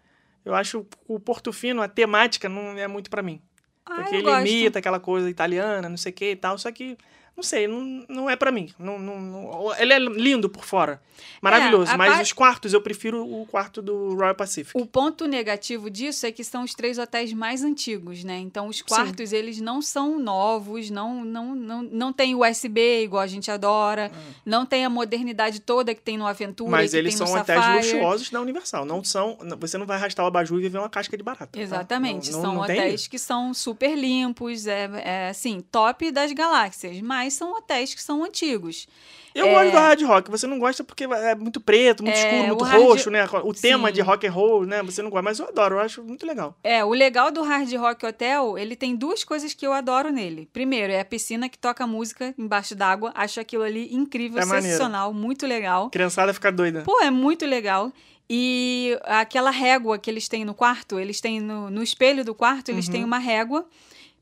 [0.45, 3.41] Eu acho o Porto Fino, a temática não é muito pra mim.
[3.87, 4.47] Ah, Porque ele gosto.
[4.49, 6.57] imita aquela coisa italiana, não sei o que e tal.
[6.57, 6.97] Só que,
[7.37, 8.71] não sei, não, não é pra mim.
[8.79, 11.01] Não, não, não- ele é lindo por fora.
[11.41, 11.93] Maravilhoso.
[11.93, 14.81] É, mas os quartos, eu prefiro o quarto do Royal Pacific.
[14.81, 18.39] O ponto negativo disso é que são os três hotéis mais antigos, né?
[18.39, 23.27] Então os quartos eles não são novos, não não não, não tem USB igual a
[23.27, 24.11] gente adora,
[24.45, 26.73] não tem a modernidade toda que tem no Aventura, Hum.
[26.73, 27.93] Mas eles tem são hotéis Sapphire.
[27.95, 28.85] luxuosos da Universal.
[28.85, 29.39] Não são.
[29.61, 31.47] Você não vai arrastar o abajur e viver uma casca de barata.
[31.47, 31.61] tá?
[31.61, 37.01] Exatamente, Não- não- são hotéis que são super limpos, é, é assim, top das galáxias,
[37.01, 38.87] mas mas são hotéis que são antigos.
[39.35, 39.51] Eu É.
[39.55, 42.65] gosto do hard rock, você não gosta porque é muito preto, muito É, escuro, muito
[42.65, 43.25] hard- roxo, né?
[43.43, 43.95] O tema Sim.
[43.95, 44.81] de rock and roll, né?
[44.85, 46.57] Você não gosta, mas eu adoro, eu acho muito legal.
[46.63, 50.49] É, o legal do Hard Rock Hotel, ele tem duas coisas que eu adoro nele.
[50.53, 53.11] Primeiro, é a piscina que toca música embaixo d'água.
[53.15, 54.67] Acho aquilo ali incrível, É maneiro.
[54.67, 55.91] sensacional, muito legal.
[55.91, 56.83] Criançada fica doida.
[56.83, 57.91] Pô, é muito legal.
[58.31, 62.71] E aquela régua que eles têm no quarto, eles têm no, no espelho do quarto,
[62.71, 62.93] eles Uhum.
[62.93, 63.67] têm uma régua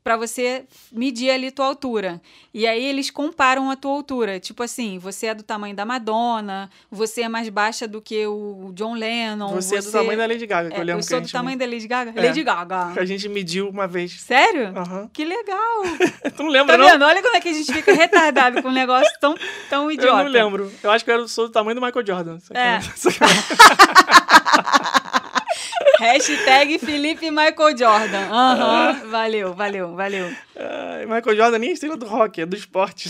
[0.03, 2.21] pra você medir ali tua altura.
[2.53, 4.39] E aí eles comparam a tua altura.
[4.39, 8.71] Tipo assim, você é do tamanho da Madonna, você é mais baixa do que o
[8.73, 9.49] John Lennon.
[9.55, 11.57] Você, é do tamanho da Lady Gaga, que É, eu lembro eu sou do tamanho
[11.57, 12.13] da Lady Gaga?
[12.15, 12.27] É.
[12.27, 12.91] Lady Gaga.
[12.93, 14.19] que a gente mediu uma vez.
[14.21, 14.73] Sério?
[14.77, 15.09] Aham.
[15.13, 15.83] Que legal.
[16.35, 16.89] tu não lembra, Tá não?
[16.91, 17.05] vendo?
[17.05, 19.35] Olha como é que a gente fica retardado com um negócio tão,
[19.69, 20.23] tão Eu idiota.
[20.23, 20.71] não lembro.
[20.83, 22.37] Eu acho que eu sou do tamanho do Michael Jordan.
[22.53, 22.79] É.
[26.03, 28.27] Hashtag Felipe Michael Jordan.
[28.29, 29.07] Aham.
[29.09, 30.27] Valeu, valeu, valeu.
[31.07, 33.09] Michael Jordan nem é estrela do rock, é do esporte.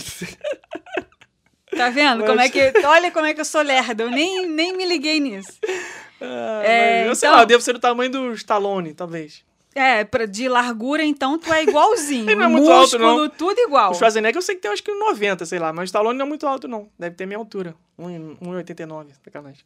[1.76, 2.20] Tá vendo?
[2.20, 2.86] Mas- Como é que.
[2.86, 4.04] Olha como é que eu sou lerda.
[4.04, 5.52] Eu nem, nem me liguei nisso.
[6.20, 9.44] Ah, É, eu sei então- lá, eu devo ser do tamanho do Stallone, talvez.
[9.74, 12.26] É, pra, de largura, então, tu é igualzinho.
[12.30, 13.28] Ele não é muito alto, Músculo, não.
[13.28, 13.90] tudo igual.
[13.90, 16.26] O Schwarzenegger eu sei que tem acho que 90, sei lá, mas o Stallone não
[16.26, 16.88] é muito alto, não.
[16.96, 17.74] Deve ter minha altura.
[17.98, 19.64] 1,89, sacanagem.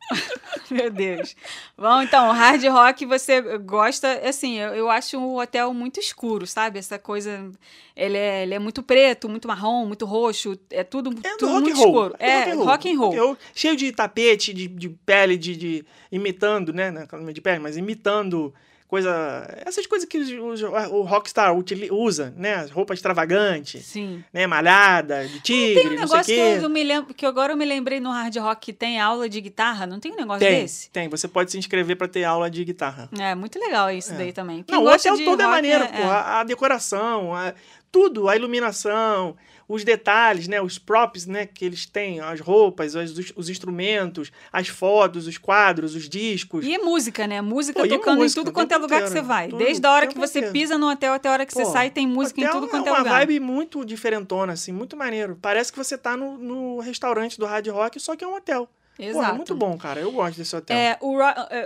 [0.70, 1.36] Meu Deus.
[1.76, 6.78] Bom, então, hard rock você gosta, assim, eu, eu acho o hotel muito escuro, sabe?
[6.78, 7.50] Essa coisa,
[7.96, 11.52] ele é, ele é muito preto, muito marrom, muito roxo, é tudo, É do tudo
[11.52, 11.86] muito roll.
[11.86, 12.14] escuro.
[12.18, 13.36] É, rock and roll.
[13.54, 16.90] Cheio de tapete, de, de pele, de, de- imitando, né?
[16.90, 18.52] Não é de pele, mas imitando
[18.90, 19.46] coisa.
[19.64, 21.54] Essas coisas que os- o rockstar
[21.92, 22.66] usa, né?
[22.72, 24.22] Roupa extravagante, Sim.
[24.32, 24.46] né?
[24.46, 26.64] Malhada, de tigre, Tem um não sei o negócio que quê.
[26.64, 29.40] eu, me lembro, que agora eu me lembrei no hard rock que tem aula de
[29.40, 30.90] guitarra, não tem um negócio Tem, desse?
[30.90, 31.08] tem.
[31.08, 33.08] Você pode se inscrever pra ter aula de guitarra.
[33.18, 34.62] É, muito legal isso daí também.
[34.64, 36.02] Quem Não, o hotel de todo é maneiro, é- pô.
[36.02, 37.54] A, a decoração, a-
[37.92, 39.36] tudo, a iluminação,
[39.68, 40.60] os detalhes, né?
[40.60, 41.46] Os props, né?
[41.46, 46.66] Que eles têm, as roupas, os, os instrumentos, as fotos, os quadros, os discos.
[46.66, 47.40] E música, né?
[47.40, 49.48] Música Pô, e tocando música, em tudo quanto é lugar que inteiro, você vai.
[49.48, 50.52] Desde a hora que você inteiro.
[50.52, 52.86] pisa no hotel até a hora que você Pô, sai, tem música em tudo quanto
[52.86, 53.18] é é uma lugar.
[53.18, 55.38] vibe muito diferentona, assim, muito maneiro.
[55.40, 58.68] Parece que você tá no, no restaurante do Hard Rock, só que é um hotel.
[59.00, 59.36] Pô, é Exato.
[59.36, 60.00] muito bom, cara.
[60.00, 60.76] Eu gosto desse hotel.
[60.76, 61.18] É, o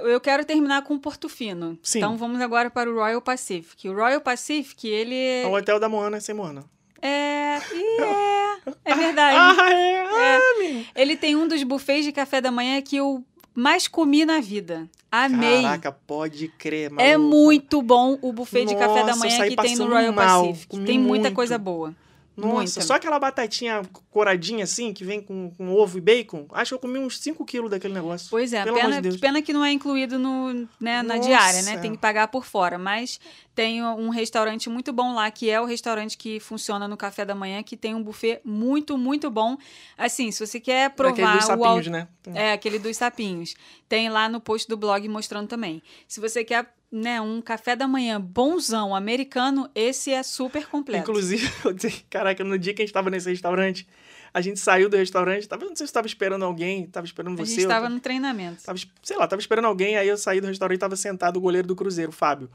[0.09, 1.77] eu quero terminar com o Porto Fino.
[1.83, 1.99] Sim.
[1.99, 3.89] Então vamos agora para o Royal Pacific.
[3.89, 6.65] O Royal Pacific, ele É o hotel da Moana sem Moana.
[7.03, 7.59] é.
[7.73, 9.37] e é, é verdade.
[9.39, 10.01] Ah, é?
[10.07, 10.87] Ah, menino.
[10.95, 13.25] Ele tem um dos buffets de café da manhã que eu
[13.55, 14.89] mais comi na vida.
[15.11, 15.63] Amei.
[15.63, 17.03] Caraca, pode crer, maluco.
[17.03, 20.49] É muito bom o buffet de café da Nossa, manhã que tem no Royal mal,
[20.49, 20.79] Pacific.
[20.85, 21.35] Tem muita muito.
[21.35, 21.95] coisa boa.
[22.37, 22.81] Nossa, muita.
[22.83, 26.47] só aquela batatinha coradinha assim, que vem com, com ovo e bacon.
[26.53, 28.29] Acho que eu comi uns 5 quilos daquele negócio.
[28.31, 29.21] Pois é, Pelo amor pena, de Deus.
[29.21, 31.79] pena que não é incluído no, né, na diária, né?
[31.79, 32.77] Tem que pagar por fora.
[32.79, 33.21] Mas
[33.55, 37.35] tem um restaurante muito bom lá, que é o restaurante que funciona no café da
[37.35, 39.57] manhã, que tem um buffet muito, muito bom.
[39.97, 42.09] Assim, se você quer provar Aquele dos o sapinhos, al- né?
[42.35, 43.55] É, aquele dos sapinhos.
[43.89, 45.81] Tem lá no post do blog mostrando também.
[46.09, 51.03] Se você quer né, um café da manhã bonzão americano, esse é super completo.
[51.03, 51.51] Inclusive,
[52.09, 53.85] caraca, no dia que a gente tava nesse restaurante,
[54.33, 57.45] a gente saiu do restaurante, tava, não sei se tava esperando alguém, tava esperando a
[57.45, 57.51] você.
[57.51, 58.63] gente eu estava no treinamento.
[58.63, 61.41] tava, sei lá, tava esperando alguém, aí eu saí do restaurante e tava sentado o
[61.41, 62.49] goleiro do Cruzeiro, o Fábio.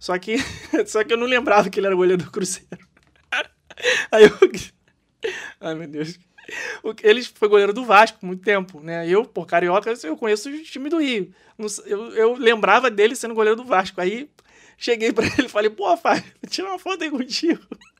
[0.00, 0.36] Só que,
[0.86, 2.88] só que eu não lembrava que ele era o goleiro do Cruzeiro.
[4.10, 5.30] Aí eu.
[5.60, 6.18] Ai, meu Deus.
[6.82, 9.08] O- Ele foi goleiro do Vasco muito tempo, né?
[9.08, 11.32] Eu, por carioca, eu conheço o time do Rio.
[11.58, 14.00] Não Eu, eu lembrava dele sendo goleiro do Vasco.
[14.00, 14.28] Aí
[14.78, 17.60] cheguei pra ele e falei, pô, Fábio, tira uma foto aí contigo.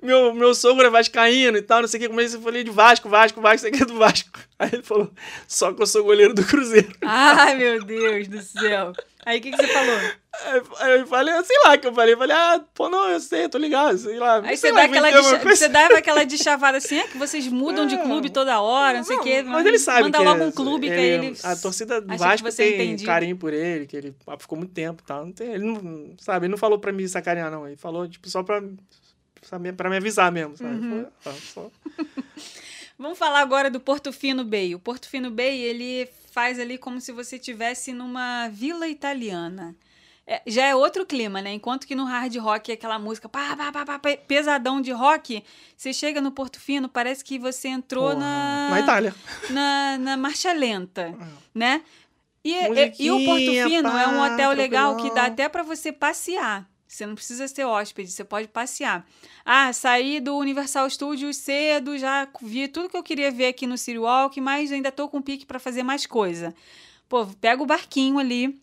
[0.00, 2.08] Meu, meu sogro é vascaíno e tal, não sei o que.
[2.08, 4.30] Comecei a falar de Vasco, Vasco, Vasco, sei que é do Vasco.
[4.56, 5.10] Aí ele falou,
[5.48, 6.92] só que eu sou goleiro do Cruzeiro.
[7.02, 8.92] Ai, meu Deus do céu.
[9.24, 9.96] Aí o que, que você falou?
[10.80, 12.16] Aí eu falei, sei lá que eu falei.
[12.16, 14.40] Falei, ah, pô, não, eu sei, tô ligado, sei lá.
[14.42, 15.38] Aí sei você, lá, dá aquela coisa.
[15.56, 17.98] você dava aquela de chavada assim, é que vocês mudam de É.
[18.02, 19.42] clube toda hora, não sei o Não, quê.
[19.42, 21.36] Mas ele sabe Manda que logo é- um clube que aí ele.
[21.44, 23.06] A torcida do Vasco que você é tem entendido.
[23.06, 25.24] carinho por ele, que ele ficou muito tempo e tal.
[25.26, 27.66] Não tem, ele não, sabe, ele não falou pra me sacanear, não.
[27.68, 28.60] Ele falou, tipo, só pra,
[29.76, 30.74] pra me avisar mesmo, sabe?
[30.74, 31.06] Uhum.
[31.20, 31.70] Foi, só-
[32.98, 34.74] Vamos falar agora do Porto Fino Bay.
[34.74, 39.76] O Porto Fino Bay, ele faz ali como se você estivesse numa vila italiana.
[40.26, 41.52] É, já é outro clima, né?
[41.52, 44.92] Enquanto que no hard rock é aquela música pá, pá, pá, pá, pe- pesadão de
[44.92, 45.44] rock,
[45.76, 49.14] você chega no Porto Fino, parece que você entrou na, Na Itália.
[49.50, 51.14] na, na marcha lenta,
[51.54, 51.82] né?
[52.44, 55.62] E, e- e o Porto Fino é um pá, hotel legal que dá até para
[55.64, 56.68] você passear.
[56.92, 59.06] Você não precisa ser hóspede, você pode passear.
[59.46, 63.78] Ah, saí do Universal Studios cedo, já vi tudo que eu queria ver aqui no
[63.78, 66.54] City Walk, mas ainda tô com pique para fazer mais coisa.
[67.08, 68.60] Pô, pega o barquinho ali,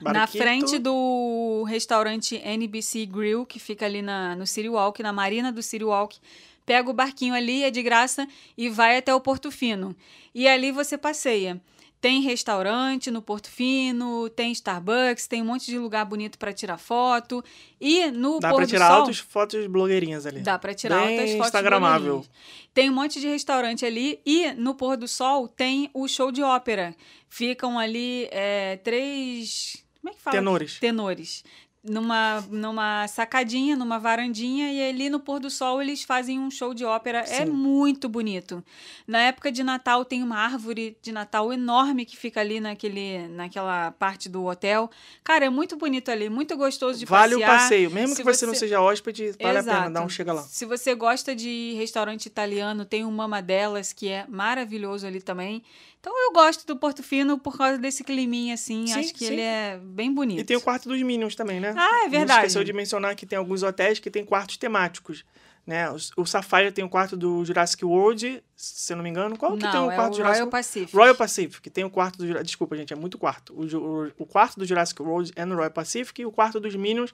[0.00, 0.42] na Barquito.
[0.42, 5.62] frente do restaurante NBC Grill, que fica ali na, no City Walk, na marina do
[5.62, 6.18] City Walk.
[6.64, 9.94] pega o barquinho ali, é de graça, e vai até o Porto Fino.
[10.34, 11.60] E ali você passeia.
[12.06, 16.78] Tem restaurante no Porto Fino, tem Starbucks, tem um monte de lugar bonito para tirar
[16.78, 17.42] foto.
[17.80, 20.38] E no Dá pôr pra do tirar sol, altas fotos blogueirinhas ali.
[20.38, 22.24] Dá pra tirar Bem altas fotos instagramável.
[22.72, 26.44] Tem um monte de restaurante ali e no pôr do sol tem o show de
[26.44, 26.94] ópera.
[27.28, 29.84] Ficam ali é, três.
[30.00, 30.36] Como é que fala?
[30.36, 30.78] Tenores.
[30.78, 31.44] Tenores.
[31.88, 36.74] Numa, numa sacadinha, numa varandinha, e ali no pôr do sol eles fazem um show
[36.74, 37.20] de ópera.
[37.20, 37.46] É Sim.
[37.46, 38.62] muito bonito.
[39.06, 43.92] Na época de Natal tem uma árvore de Natal enorme que fica ali naquele, naquela
[43.92, 44.90] parte do hotel.
[45.22, 47.58] Cara, é muito bonito ali, muito gostoso de Vale o passear.
[47.60, 47.90] passeio.
[47.90, 49.92] Mesmo Se que você, não seja hóspede, vale a pena Exato.
[49.92, 50.42] dar um chega lá.
[50.42, 55.62] Se você gosta de restaurante italiano, tem o Mama Delas, que é maravilhoso ali também.
[56.00, 58.86] Então eu gosto do Porto Fino por causa desse climinha, assim.
[58.86, 59.32] Sim, Acho que sim.
[59.32, 60.38] ele é bem bonito.
[60.40, 61.74] E tem o quarto dos Minions também, né?
[61.76, 62.40] Ah, é verdade.
[62.40, 65.24] esqueceu de mencionar que tem alguns hotéis que tem quartos temáticos.
[65.66, 65.90] Né?
[65.90, 69.36] O, o Sapphire tem o quarto do Jurassic World, se eu não me engano.
[69.36, 70.96] Qual que Não, tem o é quarto o do Jurassic Royal Pacific.
[70.96, 72.46] Royal Pacific, que tem o quarto do Jurassic...
[72.46, 73.52] Desculpa, gente, é muito quarto.
[73.52, 76.74] O, o, o quarto do Jurassic World é no Royal Pacific e o quarto dos
[76.76, 77.12] Minions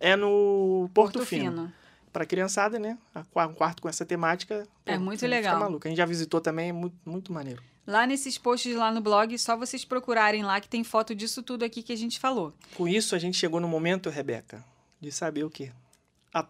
[0.00, 1.52] é no Porto, Porto Fino.
[1.52, 1.72] Fino.
[2.12, 2.98] Pra criançada, né?
[3.14, 4.66] Um quarto com essa temática.
[4.84, 5.60] É muito fica legal.
[5.60, 5.86] maluco.
[5.86, 7.62] A gente já visitou também, é muito, muito maneiro.
[7.86, 11.64] Lá nesses posts lá no blog, só vocês procurarem lá que tem foto disso tudo
[11.64, 12.54] aqui que a gente falou.
[12.74, 14.64] Com isso, a gente chegou no momento, Rebeca,
[15.00, 15.72] de saber o quê?
[16.32, 16.44] A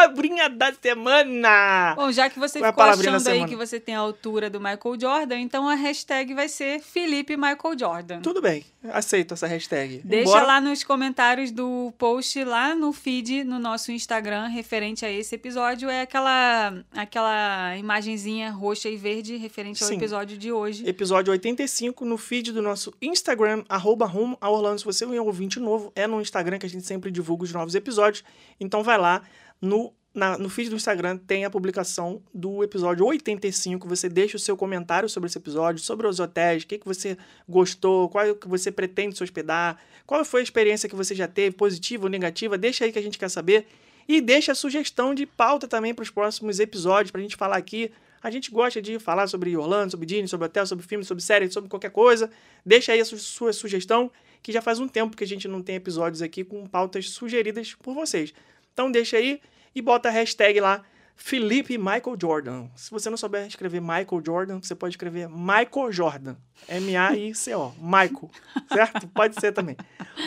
[0.00, 1.94] palavrinha da semana!
[1.94, 4.58] Bom, já que você Qual é ficou achando aí que você tem a altura do
[4.58, 8.20] Michael Jordan, então a hashtag vai ser Felipe Michael Jordan.
[8.22, 10.00] Tudo bem, aceito essa hashtag.
[10.04, 15.10] Deixa Embora- lá nos comentários do post, lá no feed, no nosso Instagram, referente a
[15.10, 15.90] esse episódio.
[15.90, 19.96] É aquela, aquela imagenzinha roxa e verde referente ao Sim.
[19.96, 20.88] episódio de hoje.
[20.88, 24.78] Episódio 85 no feed do nosso Instagram, arroba rumo a Orlando.
[24.78, 27.52] Se você é um ouvinte novo, é no Instagram que a gente sempre divulga os
[27.52, 28.24] novos episódios.
[28.58, 29.22] Então vai lá
[29.60, 33.86] no, na- no feed do Instagram, tem a publicação do episódio 85.
[33.88, 37.16] Você deixa o seu comentário sobre esse episódio, sobre os hotéis, o que, que você
[37.48, 41.28] gostou, qual é que você pretende se hospedar, qual foi a experiência que você já
[41.28, 42.56] teve, positiva ou negativa.
[42.58, 43.66] Deixa aí que a gente quer saber.
[44.08, 47.56] E deixa a sugestão de pauta também para os próximos episódios, para a gente falar
[47.56, 47.92] aqui.
[48.22, 51.50] A gente gosta de falar sobre Orlando, sobre Disney, sobre hotel, sobre filme, sobre série,
[51.50, 52.28] sobre qualquer coisa.
[52.66, 54.10] Deixa aí a su- sua sugestão,
[54.42, 57.74] que já faz um tempo que a gente não tem episódios aqui com pautas sugeridas
[57.74, 58.34] por vocês.
[58.72, 59.40] Então deixa aí
[59.74, 60.82] e bota a hashtag lá,
[61.16, 62.66] Felipe Michael Jordan.
[62.74, 66.36] Se você não souber escrever Michael Jordan, você pode escrever Michael Jordan.
[66.68, 67.74] M-A-I-C-O.
[67.78, 68.30] Michael.
[68.72, 69.06] Certo?
[69.08, 69.76] Pode ser também.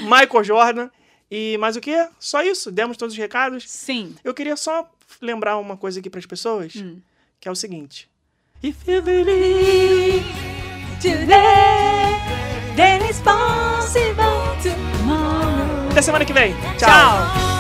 [0.04, 0.90] Michael Jordan.
[1.32, 1.96] E mais o que?
[2.20, 2.72] Só isso?
[2.72, 3.68] Demos todos os recados?
[3.70, 4.16] Sim.
[4.24, 4.88] Eu queria só
[5.20, 7.00] lembrar uma coisa aqui para as pessoas, Hum.
[7.40, 8.08] que é o seguinte.
[8.64, 10.24] If you believe
[11.02, 12.16] Today,
[12.78, 14.24] then it's possible
[14.62, 15.90] tomorrow.
[15.92, 16.54] Até semana que vem.
[16.78, 17.53] Tchau.